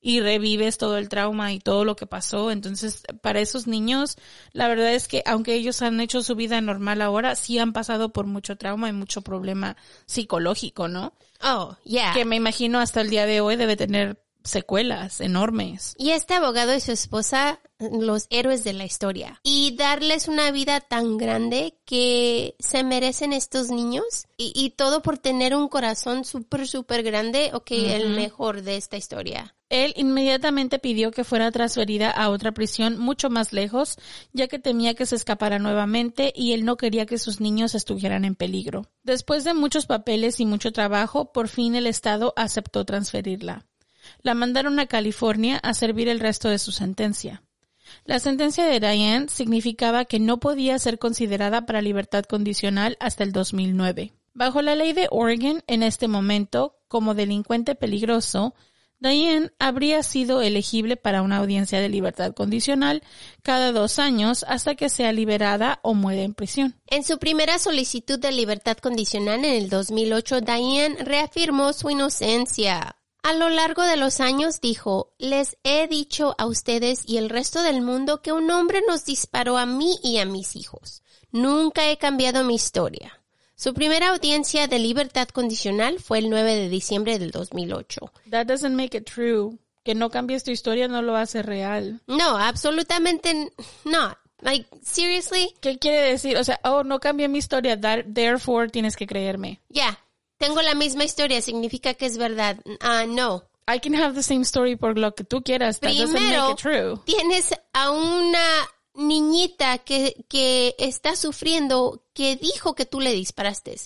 y 0.00 0.20
revives 0.20 0.78
todo 0.78 0.96
el 0.98 1.08
trauma 1.08 1.52
y 1.52 1.60
todo 1.60 1.84
lo 1.84 1.96
que 1.96 2.06
pasó. 2.06 2.50
Entonces, 2.50 3.02
para 3.20 3.40
esos 3.40 3.66
niños, 3.66 4.16
la 4.52 4.68
verdad 4.68 4.92
es 4.94 5.08
que 5.08 5.22
aunque 5.26 5.54
ellos 5.54 5.82
han 5.82 6.00
hecho 6.00 6.22
su 6.22 6.34
vida 6.34 6.60
normal 6.60 7.02
ahora, 7.02 7.34
sí 7.34 7.58
han 7.58 7.72
pasado 7.72 8.12
por 8.12 8.26
mucho 8.26 8.56
trauma 8.56 8.88
y 8.88 8.92
mucho 8.92 9.22
problema 9.22 9.76
psicológico, 10.06 10.88
¿no? 10.88 11.14
Oh, 11.42 11.76
yeah. 11.84 12.12
Que 12.12 12.24
me 12.24 12.36
imagino 12.36 12.80
hasta 12.80 13.00
el 13.00 13.10
día 13.10 13.26
de 13.26 13.40
hoy 13.40 13.56
debe 13.56 13.76
tener 13.76 14.22
secuelas 14.48 15.20
enormes. 15.20 15.94
Y 15.98 16.10
este 16.10 16.34
abogado 16.34 16.74
y 16.74 16.80
su 16.80 16.92
esposa, 16.92 17.60
los 17.78 18.26
héroes 18.30 18.64
de 18.64 18.72
la 18.72 18.84
historia. 18.84 19.40
Y 19.42 19.76
darles 19.76 20.28
una 20.28 20.50
vida 20.50 20.80
tan 20.80 21.16
grande 21.16 21.74
que 21.84 22.56
se 22.58 22.84
merecen 22.84 23.32
estos 23.32 23.70
niños. 23.70 24.26
Y, 24.36 24.52
y 24.54 24.70
todo 24.70 25.02
por 25.02 25.18
tener 25.18 25.54
un 25.54 25.68
corazón 25.68 26.24
súper, 26.24 26.66
súper 26.66 27.02
grande. 27.02 27.50
Ok, 27.54 27.70
el 27.72 28.10
mejor 28.10 28.62
de 28.62 28.76
esta 28.76 28.96
historia. 28.96 29.54
Él 29.70 29.92
inmediatamente 29.96 30.78
pidió 30.78 31.10
que 31.10 31.24
fuera 31.24 31.50
transferida 31.50 32.10
a 32.10 32.30
otra 32.30 32.52
prisión 32.52 32.98
mucho 32.98 33.28
más 33.28 33.52
lejos, 33.52 33.98
ya 34.32 34.48
que 34.48 34.58
temía 34.58 34.94
que 34.94 35.04
se 35.04 35.16
escapara 35.16 35.58
nuevamente 35.58 36.32
y 36.34 36.52
él 36.52 36.64
no 36.64 36.76
quería 36.76 37.04
que 37.04 37.18
sus 37.18 37.40
niños 37.40 37.74
estuvieran 37.74 38.24
en 38.24 38.34
peligro. 38.34 38.86
Después 39.02 39.44
de 39.44 39.52
muchos 39.52 39.86
papeles 39.86 40.40
y 40.40 40.46
mucho 40.46 40.72
trabajo, 40.72 41.32
por 41.32 41.48
fin 41.48 41.74
el 41.74 41.86
Estado 41.86 42.32
aceptó 42.36 42.86
transferirla. 42.86 43.66
La 44.22 44.34
mandaron 44.34 44.78
a 44.80 44.86
California 44.86 45.58
a 45.58 45.74
servir 45.74 46.08
el 46.08 46.20
resto 46.20 46.48
de 46.48 46.58
su 46.58 46.72
sentencia. 46.72 47.42
La 48.04 48.18
sentencia 48.18 48.66
de 48.66 48.80
Diane 48.80 49.28
significaba 49.28 50.04
que 50.04 50.20
no 50.20 50.40
podía 50.40 50.78
ser 50.78 50.98
considerada 50.98 51.66
para 51.66 51.82
libertad 51.82 52.24
condicional 52.24 52.96
hasta 53.00 53.24
el 53.24 53.32
2009. 53.32 54.12
Bajo 54.34 54.62
la 54.62 54.74
ley 54.74 54.92
de 54.92 55.08
Oregon, 55.10 55.62
en 55.66 55.82
este 55.82 56.06
momento, 56.06 56.76
como 56.86 57.14
delincuente 57.14 57.74
peligroso, 57.74 58.54
Diane 59.00 59.52
habría 59.60 60.02
sido 60.02 60.42
elegible 60.42 60.96
para 60.96 61.22
una 61.22 61.36
audiencia 61.36 61.80
de 61.80 61.88
libertad 61.88 62.34
condicional 62.34 63.02
cada 63.42 63.70
dos 63.70 63.98
años 63.98 64.44
hasta 64.48 64.74
que 64.74 64.88
sea 64.88 65.12
liberada 65.12 65.78
o 65.82 65.94
muere 65.94 66.24
en 66.24 66.34
prisión. 66.34 66.74
En 66.86 67.04
su 67.04 67.18
primera 67.18 67.58
solicitud 67.58 68.18
de 68.18 68.32
libertad 68.32 68.76
condicional 68.78 69.44
en 69.44 69.54
el 69.54 69.68
2008, 69.68 70.40
Diane 70.40 70.96
reafirmó 71.04 71.72
su 71.72 71.90
inocencia. 71.90 72.97
A 73.28 73.34
lo 73.34 73.50
largo 73.50 73.82
de 73.82 73.98
los 73.98 74.20
años 74.20 74.62
dijo, 74.62 75.12
les 75.18 75.58
he 75.62 75.86
dicho 75.86 76.34
a 76.38 76.46
ustedes 76.46 77.02
y 77.06 77.18
el 77.18 77.28
resto 77.28 77.62
del 77.62 77.82
mundo 77.82 78.22
que 78.22 78.32
un 78.32 78.50
hombre 78.50 78.80
nos 78.88 79.04
disparó 79.04 79.58
a 79.58 79.66
mí 79.66 79.98
y 80.02 80.16
a 80.16 80.24
mis 80.24 80.56
hijos. 80.56 81.02
Nunca 81.30 81.90
he 81.90 81.98
cambiado 81.98 82.42
mi 82.42 82.54
historia. 82.54 83.20
Su 83.54 83.74
primera 83.74 84.08
audiencia 84.12 84.66
de 84.66 84.78
libertad 84.78 85.28
condicional 85.28 86.00
fue 86.00 86.20
el 86.20 86.30
9 86.30 86.54
de 86.54 86.68
diciembre 86.70 87.18
del 87.18 87.30
2008. 87.30 88.10
That 88.30 88.46
doesn't 88.46 88.74
make 88.74 88.96
it 88.96 89.04
true. 89.04 89.58
Que 89.84 89.94
no 89.94 90.08
cambies 90.08 90.42
tu 90.44 90.50
historia 90.50 90.88
no 90.88 91.02
lo 91.02 91.14
hace 91.14 91.42
real. 91.42 92.00
No, 92.06 92.38
absolutamente 92.38 93.52
no. 93.84 94.16
Like, 94.40 94.66
seriously? 94.82 95.54
¿Qué 95.60 95.78
quiere 95.78 96.00
decir? 96.00 96.38
O 96.38 96.44
sea, 96.44 96.60
oh, 96.64 96.82
no 96.82 96.98
cambié 96.98 97.28
mi 97.28 97.36
historia, 97.40 97.78
that- 97.78 98.06
therefore 98.10 98.70
tienes 98.70 98.96
que 98.96 99.06
creerme. 99.06 99.60
Ya, 99.68 99.98
tengo 100.38 100.62
la 100.62 100.74
misma 100.74 101.04
historia, 101.04 101.40
significa 101.42 101.94
que 101.94 102.06
es 102.06 102.16
verdad. 102.16 102.58
Ah, 102.80 103.04
no. 103.06 103.44
I 103.72 103.80
can 103.80 103.94
have 103.94 104.14
the 104.14 104.22
same 104.22 104.42
story 104.42 104.76
por 104.76 104.96
lo 104.96 105.14
que 105.14 105.24
tú 105.24 105.42
quieras. 105.42 105.80
That 105.80 105.90
doesn't 105.90 106.12
Primero, 106.16 106.42
make 106.44 106.52
it 106.52 106.58
true. 106.58 107.00
tienes 107.04 107.50
a 107.74 107.90
una 107.90 108.42
niñita 108.94 109.78
que, 109.78 110.24
que 110.28 110.74
está 110.78 111.14
sufriendo 111.16 112.02
que 112.14 112.36
dijo 112.36 112.74
que 112.74 112.86
tú 112.86 113.00
le 113.00 113.12
disparaste. 113.12 113.76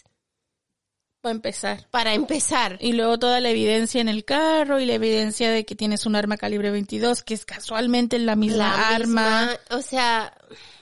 Para 1.21 1.33
empezar. 1.35 1.87
Para 1.91 2.15
empezar. 2.15 2.79
Y 2.81 2.95
luego 2.95 3.19
toda 3.19 3.41
la 3.41 3.51
evidencia 3.51 4.01
en 4.01 4.09
el 4.09 4.25
carro 4.25 4.81
y 4.81 4.87
la 4.87 4.95
evidencia 4.95 5.51
de 5.53 5.65
que 5.65 5.75
tienes 5.77 6.05
un 6.07 6.17
arma 6.17 6.37
calibre 6.37 6.71
22, 6.71 7.23
que 7.23 7.35
es 7.35 7.45
casualmente 7.45 8.19
la 8.19 8.35
misma 8.37 8.57
La 8.77 8.89
arma. 8.89 9.41
misma- 9.43 9.59
o 9.71 9.83
sea, 9.83 10.37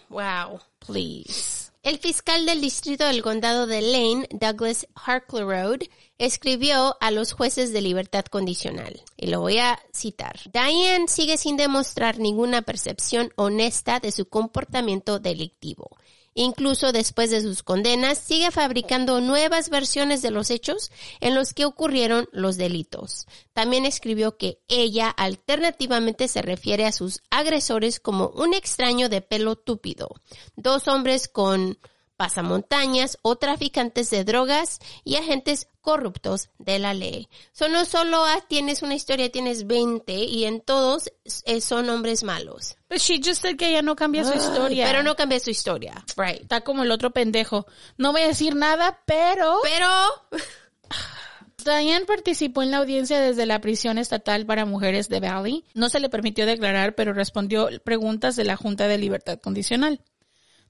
wow. 0.08 0.58
Please. 0.86 1.59
El 1.82 1.98
fiscal 1.98 2.44
del 2.44 2.60
distrito 2.60 3.06
del 3.06 3.22
condado 3.22 3.66
de 3.66 3.80
Lane, 3.80 4.28
Douglas 4.32 4.86
Harkleroad, 4.94 5.80
escribió 6.18 6.98
a 7.00 7.10
los 7.10 7.32
jueces 7.32 7.72
de 7.72 7.80
libertad 7.80 8.26
condicional, 8.26 9.00
y 9.16 9.28
lo 9.28 9.40
voy 9.40 9.56
a 9.56 9.80
citar. 9.90 10.38
Diane 10.52 11.08
sigue 11.08 11.38
sin 11.38 11.56
demostrar 11.56 12.18
ninguna 12.18 12.60
percepción 12.60 13.32
honesta 13.36 13.98
de 13.98 14.12
su 14.12 14.28
comportamiento 14.28 15.20
delictivo. 15.20 15.88
Incluso 16.34 16.92
después 16.92 17.30
de 17.30 17.40
sus 17.40 17.62
condenas, 17.62 18.18
sigue 18.18 18.50
fabricando 18.50 19.20
nuevas 19.20 19.68
versiones 19.68 20.22
de 20.22 20.30
los 20.30 20.50
hechos 20.50 20.90
en 21.20 21.34
los 21.34 21.54
que 21.54 21.64
ocurrieron 21.64 22.28
los 22.32 22.56
delitos. 22.56 23.26
También 23.52 23.84
escribió 23.84 24.36
que 24.36 24.60
ella 24.68 25.08
alternativamente 25.08 26.28
se 26.28 26.42
refiere 26.42 26.86
a 26.86 26.92
sus 26.92 27.20
agresores 27.30 27.98
como 27.98 28.28
un 28.28 28.54
extraño 28.54 29.08
de 29.08 29.22
pelo 29.22 29.56
túpido, 29.56 30.08
dos 30.56 30.86
hombres 30.86 31.28
con 31.28 31.78
pasamontañas 32.20 33.18
o 33.22 33.36
traficantes 33.36 34.10
de 34.10 34.24
drogas 34.24 34.78
y 35.04 35.16
agentes 35.16 35.68
corruptos 35.80 36.50
de 36.58 36.78
la 36.78 36.94
ley. 36.94 37.28
So, 37.52 37.68
no 37.68 37.84
solo 37.84 38.24
ah, 38.24 38.44
tienes 38.48 38.82
una 38.82 38.94
historia, 38.94 39.30
tienes 39.30 39.66
20 39.66 40.12
y 40.12 40.44
en 40.44 40.60
todos 40.60 41.12
eh, 41.44 41.60
son 41.60 41.88
hombres 41.90 42.22
malos. 42.22 42.76
But 42.88 42.98
she 42.98 43.20
just 43.22 43.42
said 43.42 43.56
que 43.56 43.68
ella 43.68 43.82
no 43.82 43.96
cambia 43.96 44.24
su 44.24 44.34
historia. 44.34 44.86
Pero 44.86 45.02
no 45.02 45.16
cambia 45.16 45.40
su 45.40 45.50
historia. 45.50 46.04
Right. 46.16 46.42
Está 46.42 46.62
como 46.62 46.82
el 46.82 46.90
otro 46.90 47.12
pendejo. 47.12 47.66
No 47.96 48.12
voy 48.12 48.22
a 48.22 48.28
decir 48.28 48.54
nada, 48.54 49.00
pero... 49.06 49.58
Pero 49.62 49.88
Diane 51.64 52.04
participó 52.06 52.62
en 52.62 52.70
la 52.70 52.78
audiencia 52.78 53.20
desde 53.20 53.46
la 53.46 53.60
prisión 53.60 53.98
estatal 53.98 54.46
para 54.46 54.64
mujeres 54.64 55.08
de 55.08 55.20
Valley. 55.20 55.64
No 55.74 55.88
se 55.88 56.00
le 56.00 56.08
permitió 56.08 56.46
declarar, 56.46 56.94
pero 56.94 57.12
respondió 57.12 57.68
preguntas 57.84 58.36
de 58.36 58.44
la 58.44 58.56
Junta 58.56 58.88
de 58.88 58.98
Libertad 58.98 59.38
Condicional. 59.38 60.00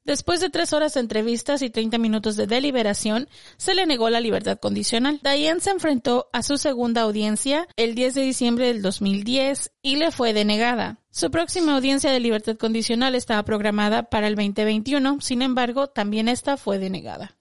Después 0.04 0.40
de 0.40 0.48
tres 0.48 0.72
horas 0.72 0.94
de 0.94 1.00
entrevistas 1.00 1.62
y 1.62 1.70
30 1.70 1.98
minutos 1.98 2.36
de 2.36 2.46
deliberación, 2.46 3.28
se 3.58 3.74
le 3.74 3.86
negó 3.86 4.08
la 4.08 4.20
libertad 4.20 4.58
condicional. 4.58 5.20
Diane 5.22 5.60
se 5.60 5.70
enfrentó 5.70 6.30
a 6.32 6.42
su 6.42 6.56
segunda 6.56 7.02
audiencia 7.02 7.68
el 7.76 7.94
10 7.94 8.14
de 8.14 8.22
diciembre 8.22 8.66
del 8.68 8.82
2010 8.82 9.72
y 9.82 9.96
le 9.96 10.10
fue 10.10 10.32
denegada. 10.32 11.00
Su 11.10 11.30
próxima 11.30 11.74
audiencia 11.74 12.10
de 12.10 12.20
libertad 12.20 12.56
condicional 12.56 13.14
estaba 13.14 13.42
programada 13.44 14.04
para 14.04 14.26
el 14.26 14.36
2021, 14.36 15.20
sin 15.20 15.42
embargo, 15.42 15.88
también 15.88 16.28
esta 16.28 16.56
fue 16.56 16.78
denegada. 16.78 17.36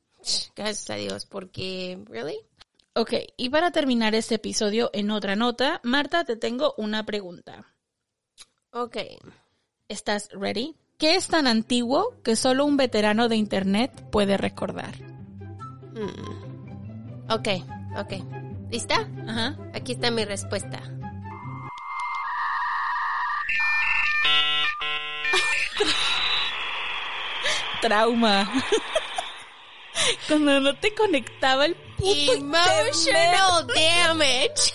gracias 0.56 0.90
a 0.90 0.96
Dios, 0.96 1.26
porque 1.26 1.98
really? 2.10 2.40
Ok, 2.94 3.14
y 3.38 3.50
para 3.50 3.72
terminar 3.72 4.16
este 4.16 4.36
episodio 4.36 4.90
en 4.94 5.12
otra 5.12 5.36
nota, 5.36 5.80
Marta, 5.84 6.26
te 6.26 6.36
tengo 6.36 6.74
una 6.78 7.06
pregunta. 7.06 7.74
Ok. 8.72 8.98
¿Estás 9.88 10.30
ready? 10.34 10.76
¿Qué 11.00 11.16
es 11.16 11.28
tan 11.30 11.48
antiguo 11.48 12.14
que 12.26 12.36
solo 12.36 12.66
un 12.66 12.76
veterano 12.76 13.30
de 13.30 13.38
Internet 13.38 14.10
puede 14.12 14.36
recordar? 14.36 14.96
Ok, 17.30 17.48
ok. 17.98 18.16
¿Lista? 18.70 19.08
Ajá. 19.26 19.56
Aquí 19.74 19.94
está 19.94 20.12
mi 20.12 20.26
respuesta. 20.26 20.82
Trauma. 27.82 28.52
Cuando 30.28 30.60
no 30.60 30.76
te 30.80 30.94
conectaba 30.94 31.66
el 31.66 31.78
puto 31.96 32.34
Emotional 32.34 33.66
damage. 33.68 34.74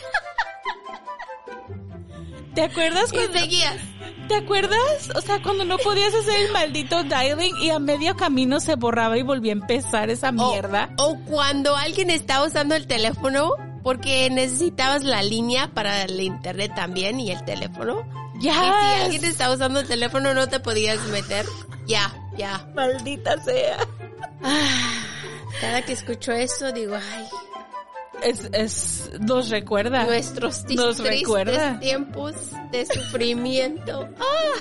¿Te 2.55 2.63
acuerdas 2.63 3.13
Y 3.13 3.17
cuando 3.17 3.41
seguías. 3.41 3.94
¿Te 4.29 4.37
acuerdas? 4.37 5.11
O 5.15 5.21
sea, 5.21 5.43
cuando 5.43 5.65
no 5.65 5.77
podías 5.79 6.15
hacer 6.15 6.47
el 6.47 6.53
maldito 6.53 7.03
dialing 7.05 7.57
y 7.59 7.71
a 7.71 7.79
medio 7.79 8.17
camino 8.17 8.61
se 8.61 8.75
borraba 8.77 9.19
y 9.19 9.23
volvía 9.23 9.53
a 9.53 9.57
empezar 9.57 10.11
esa 10.11 10.33
mierda. 10.33 10.91
O, 10.99 11.13
o 11.13 11.21
cuando 11.25 11.77
alguien 11.77 12.11
estaba 12.11 12.47
usando 12.47 12.75
el 12.75 12.87
teléfono 12.87 13.51
porque 13.83 14.31
necesitabas 14.31 15.05
la 15.05 15.23
línea 15.23 15.71
para 15.75 16.05
el 16.05 16.19
internet 16.19 16.73
también 16.75 17.21
y 17.21 17.31
el 17.31 17.45
teléfono. 17.45 18.03
Ya. 18.41 18.53
Y 18.53 18.57
si 18.57 19.03
alguien 19.03 19.25
estaba 19.27 19.55
usando 19.55 19.81
el 19.81 19.87
teléfono 19.87 20.33
no 20.35 20.49
te 20.49 20.59
podías 20.59 20.99
meter. 21.09 21.47
Ya. 21.87 22.13
Ya. 22.37 22.67
Maldita 22.75 23.37
sea. 23.43 23.79
Cada 25.61 25.83
que 25.83 25.93
escucho 25.93 26.33
eso 26.33 26.73
digo, 26.73 26.97
ay, 26.97 27.27
Es, 28.25 28.49
es, 28.53 29.11
nos 29.21 29.51
recuerda. 29.51 30.05
nuestros 30.07 30.65
Nos 30.71 30.99
recuerda. 30.99 31.79
tiempos 31.79 32.35
de 32.73 32.87
sufrimiento. 32.87 34.09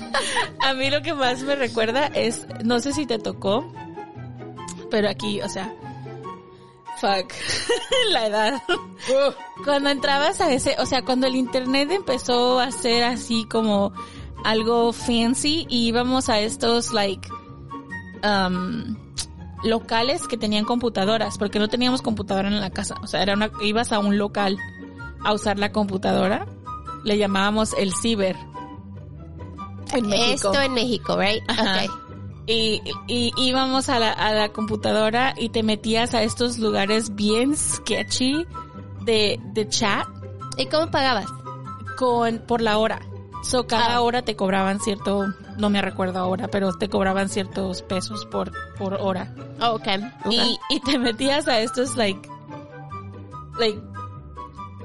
A 0.61 0.73
mí 0.73 0.89
lo 0.89 1.01
que 1.01 1.13
más 1.13 1.41
me 1.43 1.55
recuerda 1.55 2.07
es, 2.07 2.45
no 2.63 2.79
sé 2.79 2.93
si 2.93 3.05
te 3.05 3.19
tocó, 3.19 3.71
pero 4.91 5.09
aquí, 5.09 5.41
o 5.41 5.49
sea, 5.49 5.73
fuck, 6.99 7.31
la 8.11 8.27
edad. 8.27 8.61
Cuando 9.63 9.89
entrabas 9.89 10.41
a 10.41 10.51
ese, 10.51 10.75
o 10.79 10.85
sea, 10.85 11.03
cuando 11.03 11.27
el 11.27 11.35
internet 11.35 11.89
empezó 11.91 12.59
a 12.59 12.71
ser 12.71 13.03
así 13.03 13.45
como 13.45 13.93
algo 14.43 14.93
fancy 14.93 15.65
y 15.69 15.87
íbamos 15.87 16.29
a 16.29 16.39
estos 16.39 16.91
like 16.91 17.27
um, 18.23 18.95
locales 19.63 20.27
que 20.27 20.37
tenían 20.37 20.65
computadoras, 20.65 21.37
porque 21.37 21.59
no 21.59 21.67
teníamos 21.69 22.01
computadora 22.01 22.47
en 22.47 22.59
la 22.59 22.69
casa, 22.69 22.95
o 23.01 23.07
sea, 23.07 23.21
era 23.21 23.33
una, 23.33 23.49
ibas 23.61 23.91
a 23.91 23.99
un 23.99 24.17
local 24.17 24.57
a 25.23 25.33
usar 25.33 25.57
la 25.59 25.71
computadora, 25.71 26.45
le 27.03 27.17
llamábamos 27.17 27.73
el 27.77 27.93
ciber. 27.93 28.35
En 29.93 30.07
México. 30.07 30.49
Esto 30.51 30.61
en 30.61 30.73
México, 30.73 31.17
right? 31.17 31.43
Ajá. 31.47 31.85
Ok. 31.85 31.91
Y, 32.45 32.81
y 33.07 33.31
íbamos 33.37 33.87
a 33.89 33.99
la, 33.99 34.11
a 34.11 34.33
la 34.33 34.49
computadora 34.49 35.33
y 35.37 35.49
te 35.49 35.63
metías 35.63 36.13
a 36.13 36.23
estos 36.23 36.57
lugares 36.59 37.15
bien 37.15 37.55
sketchy 37.55 38.45
de, 39.05 39.39
de 39.53 39.67
chat 39.69 40.05
¿Y 40.57 40.65
cómo 40.65 40.91
pagabas? 40.91 41.27
con, 41.97 42.39
por 42.39 42.61
la 42.61 42.77
hora. 42.79 42.99
So, 43.43 43.65
cada 43.67 43.95
Ah. 43.95 44.01
hora 44.01 44.23
te 44.23 44.35
cobraban 44.35 44.79
cierto, 44.81 45.25
no 45.57 45.69
me 45.69 45.81
recuerdo 45.81 46.19
ahora, 46.19 46.47
pero 46.47 46.73
te 46.73 46.89
cobraban 46.89 47.29
ciertos 47.29 47.81
pesos 47.81 48.25
por, 48.25 48.51
por 48.77 48.95
hora. 48.95 49.33
Oh, 49.61 49.75
ok. 49.75 49.87
ok. 50.25 50.31
Y, 50.31 50.59
y 50.69 50.79
te 50.79 50.97
metías 50.97 51.47
a 51.47 51.59
estos 51.59 51.95
like, 51.95 52.27
like, 53.59 53.79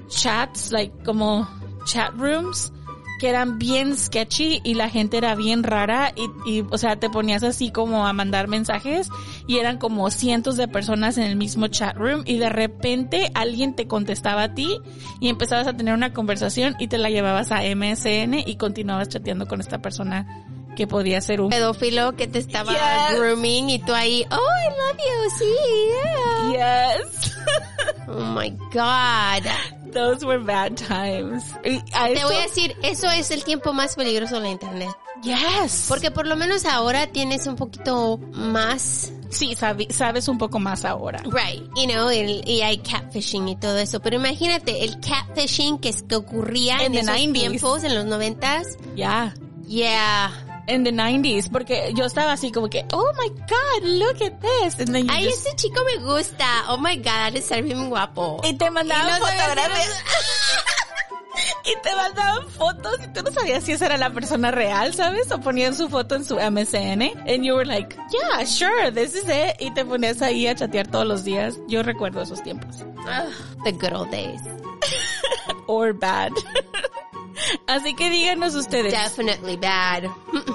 chats, 0.09 0.73
like, 0.73 0.95
como 1.05 1.49
chat 1.85 2.13
rooms 2.15 2.73
que 3.19 3.29
eran 3.29 3.59
bien 3.59 3.97
sketchy 3.97 4.61
y 4.65 4.75
la 4.75 4.89
gente 4.89 5.19
era 5.19 5.35
bien 5.35 5.65
rara 5.65 6.13
y, 6.15 6.51
y, 6.51 6.65
o 6.71 6.79
sea, 6.79 6.97
te 6.97 7.11
ponías 7.11 7.43
así 7.43 7.71
como 7.71 8.07
a 8.07 8.13
mandar 8.13 8.49
mensajes 8.49 9.11
y 9.47 9.59
eran 9.59 9.79
como 9.79 10.09
cientos 10.11 10.57
de 10.57 10.69
personas 10.69 11.19
en 11.19 11.25
el 11.25 11.37
mismo 11.37 11.67
chat 11.67 11.97
room 11.97 12.23
y 12.25 12.39
de 12.39 12.49
repente 12.49 13.31
alguien 13.35 13.75
te 13.75 13.89
contestaba 13.89 14.45
a 14.45 14.55
ti 14.55 14.81
y 15.21 15.29
empezabas 15.29 15.67
a 15.67 15.77
tener 15.77 15.95
una 15.95 16.13
conversación 16.13 16.77
y 16.79 16.87
te 16.87 16.99
la 16.99 17.11
llevabas 17.11 17.51
a 17.51 17.63
MSN 17.63 18.35
y 18.47 18.57
continuabas 18.57 19.09
chateando 19.09 19.47
con 19.47 19.61
esta 19.61 19.83
persona 19.83 20.47
que 20.77 20.87
podía 20.87 21.21
ser 21.21 21.41
un 21.41 21.51
pedófilo 21.51 22.15
que 22.17 22.27
te 22.29 22.39
estaba 22.39 22.73
Yes. 22.73 23.19
grooming 23.19 23.71
y 23.71 23.79
tú 23.81 23.93
ahí, 23.95 24.25
oh, 24.31 24.35
I 24.37 24.69
love 24.69 24.99
you, 24.99 25.39
sí, 25.39 26.53
yeah. 26.53 26.97
Yes. 26.99 27.35
Oh 28.11 28.25
my 28.25 28.49
God. 28.73 29.45
Those 29.93 30.25
were 30.25 30.39
bad 30.43 30.77
times. 30.77 31.45
Y 31.63 31.79
Te 31.81 32.13
eso- 32.15 32.27
voy 32.27 32.37
a 32.37 32.41
decir, 32.43 32.75
eso 32.83 33.11
es 33.11 33.31
el 33.31 33.45
tiempo 33.45 33.73
más 33.75 33.97
peligroso 33.97 34.37
de 34.37 34.41
la 34.43 34.49
internet. 34.49 34.89
Yes. 35.23 35.87
Porque 35.89 36.11
por 36.11 36.27
lo 36.27 36.35
menos 36.37 36.65
ahora 36.65 37.07
tienes 37.09 37.47
un 37.47 37.57
poquito 37.57 38.19
más, 38.33 39.13
sí, 39.29 39.55
sabi- 39.55 39.89
sabes 39.93 40.27
un 40.29 40.39
poco 40.39 40.59
más 40.59 40.85
ahora. 40.87 41.23
right, 41.27 41.63
you 41.77 41.87
know, 41.87 42.09
el- 42.09 42.43
y 42.49 42.63
hay 42.63 42.79
catfishing 42.79 43.47
y 43.49 43.57
todo 43.57 43.77
eso. 43.79 44.01
Pero 44.01 44.17
imagínate, 44.17 44.85
el 44.85 44.99
catfishing 45.01 45.79
que, 45.79 45.93
que 46.09 46.17
ocurría 46.17 46.77
En 46.79 46.87
en, 46.87 46.93
the 46.93 46.99
esos 47.01 47.15
90s. 47.15 47.33
tiempos, 47.35 47.85
en 47.85 47.95
los 47.95 48.05
noventas. 48.07 48.79
Yeah. 48.97 49.35
Yeah. 49.67 50.31
In 50.69 50.85
the 50.85 50.93
90s, 50.93 51.49
porque 51.51 51.93
yo 51.95 52.05
estaba 52.05 52.33
así 52.33 52.53
como 52.53 52.69
que, 52.69 52.85
oh 52.93 53.11
my 53.19 53.29
god, 53.31 53.83
look 53.85 54.21
at 54.23 54.39
this. 54.41 54.79
And 54.79 54.93
then 54.95 55.07
you 55.07 55.11
Ay, 55.13 55.25
just- 55.25 55.47
ese 55.47 55.57
chico 55.57 55.83
me 55.85 55.97
gusta. 56.05 56.45
Oh 56.69 56.77
my 56.77 56.97
God, 56.97 57.07
ha 57.09 57.31
de 57.31 57.41
ser 57.41 57.63
bien 57.63 57.89
guapo. 57.89 58.41
y 58.45 58.53
te 58.55 58.71
mandaban 58.71 59.19
no 59.19 59.27
fotografías. 59.27 60.05
y 61.65 61.75
te 61.83 61.95
mandaban 61.97 62.49
fotos 62.51 62.97
y 63.03 63.09
tú 63.15 63.23
no 63.23 63.33
sabías 63.33 63.65
si 63.65 63.73
esa 63.73 63.87
era 63.87 63.97
la 63.97 64.11
persona 64.11 64.51
real, 64.51 64.93
¿sabes? 64.93 65.31
O 65.33 65.41
ponían 65.41 65.75
su 65.75 65.89
foto 65.89 66.17
en 66.17 66.25
su 66.27 66.35
MSN. 66.37 67.03
And 67.27 67.45
you 67.45 67.55
were 67.55 67.65
like, 67.65 67.97
yeah, 68.13 68.45
sure, 68.45 68.91
this 68.93 69.15
is 69.15 69.25
it. 69.25 69.57
Y 69.61 69.71
te 69.73 69.85
ponías 69.87 70.21
ahí 70.21 70.47
a 70.49 70.55
chatear 70.55 70.87
todos 70.89 71.07
los 71.07 71.25
días. 71.25 71.57
Yo 71.69 71.83
recuerdo 71.83 72.21
esos 72.23 72.43
tiempos. 72.43 72.77
The 73.65 73.73
good 73.73 73.95
old 73.95 74.11
days. 74.11 74.41
Or 75.67 75.93
bad. 75.95 76.33
Así 77.67 77.95
que 77.95 78.11
díganos 78.11 78.55
ustedes. 78.55 78.93
Definitely 78.93 79.57
bad. 79.57 80.05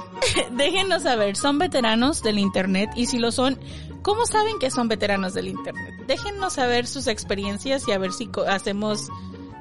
Déjenos 0.51 1.03
saber, 1.03 1.35
¿son 1.35 1.59
veteranos 1.59 2.21
del 2.23 2.39
Internet? 2.39 2.89
Y 2.95 3.07
si 3.07 3.19
lo 3.19 3.31
son, 3.31 3.59
¿cómo 4.01 4.25
saben 4.25 4.59
que 4.59 4.71
son 4.71 4.87
veteranos 4.87 5.33
del 5.33 5.47
Internet? 5.47 5.93
Déjenos 6.07 6.53
saber 6.53 6.87
sus 6.87 7.07
experiencias 7.07 7.87
y 7.87 7.91
a 7.91 7.97
ver 7.97 8.13
si 8.13 8.29
hacemos 8.47 9.09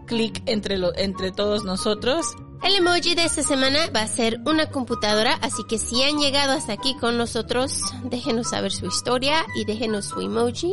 clic 0.07 0.43
entre, 0.47 0.79
lo, 0.79 0.97
entre 0.97 1.33
todos 1.33 1.65
nosotros. 1.65 2.35
El 2.63 2.77
emoji 2.77 3.17
de 3.17 3.25
esta 3.25 3.43
semana 3.43 3.89
va 3.95 4.03
a 4.03 4.07
ser 4.07 4.41
una 4.47 4.71
computadora, 4.71 5.35
así 5.43 5.65
que 5.69 5.79
si 5.79 6.03
han 6.05 6.19
llegado 6.19 6.53
hasta 6.53 6.73
aquí 6.73 6.95
con 6.97 7.19
nosotros, 7.19 7.81
déjenos 8.05 8.51
saber 8.51 8.71
su 8.71 8.87
historia 8.87 9.45
y 9.57 9.65
déjenos 9.65 10.07
su 10.07 10.21
emoji. 10.21 10.73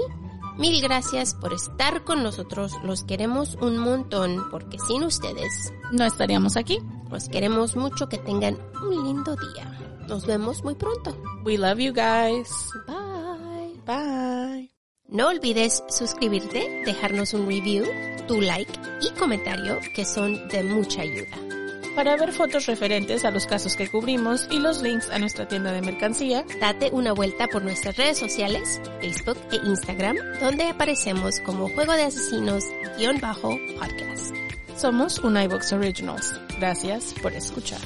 Mil 0.59 0.81
gracias 0.81 1.33
por 1.33 1.53
estar 1.53 2.03
con 2.03 2.21
nosotros, 2.21 2.73
los 2.83 3.03
queremos 3.05 3.55
un 3.61 3.77
montón, 3.77 4.49
porque 4.51 4.77
sin 4.87 5.03
ustedes, 5.03 5.71
No 5.91 6.05
estaríamos 6.05 6.57
aquí. 6.57 6.79
los 7.09 7.27
queremos 7.29 7.75
mucho, 7.75 8.07
que 8.09 8.17
tengan 8.19 8.57
un 8.83 9.03
lindo 9.05 9.35
día. 9.35 9.97
Nos 10.07 10.25
vemos 10.27 10.63
muy 10.63 10.75
pronto. 10.75 11.15
We 11.45 11.57
love 11.57 11.79
you 11.79 11.93
guys. 11.93 12.49
Bye. 12.85 13.81
Bye. 13.85 14.71
No 15.07 15.29
olvides 15.29 15.83
suscribirte, 15.89 16.83
dejarnos 16.85 17.33
un 17.33 17.47
review, 17.47 17.85
tu 18.27 18.41
like 18.41 18.71
y 19.01 19.09
comentario, 19.17 19.79
que 19.95 20.05
son 20.05 20.47
de 20.49 20.63
mucha 20.63 21.01
ayuda. 21.01 21.37
Para 21.99 22.15
ver 22.15 22.31
fotos 22.31 22.65
referentes 22.65 23.25
a 23.25 23.31
los 23.31 23.45
casos 23.45 23.75
que 23.75 23.89
cubrimos 23.89 24.47
y 24.49 24.59
los 24.59 24.81
links 24.81 25.09
a 25.09 25.19
nuestra 25.19 25.49
tienda 25.49 25.73
de 25.73 25.81
mercancía, 25.81 26.45
Date 26.61 26.91
una 26.93 27.11
vuelta 27.11 27.47
por 27.47 27.61
nuestras 27.61 27.97
redes 27.97 28.17
sociales, 28.17 28.79
Facebook 29.01 29.37
e 29.51 29.57
Instagram, 29.67 30.15
donde 30.39 30.69
aparecemos 30.69 31.41
como 31.41 31.67
Juego 31.67 31.91
de 31.91 32.03
Asesinos-podcast. 32.03 34.33
somos 34.77 35.19
un 35.19 35.41
iVox 35.41 35.73
Originals. 35.73 36.39
Gracias 36.57 37.13
por 37.21 37.33
escuchar. 37.33 37.81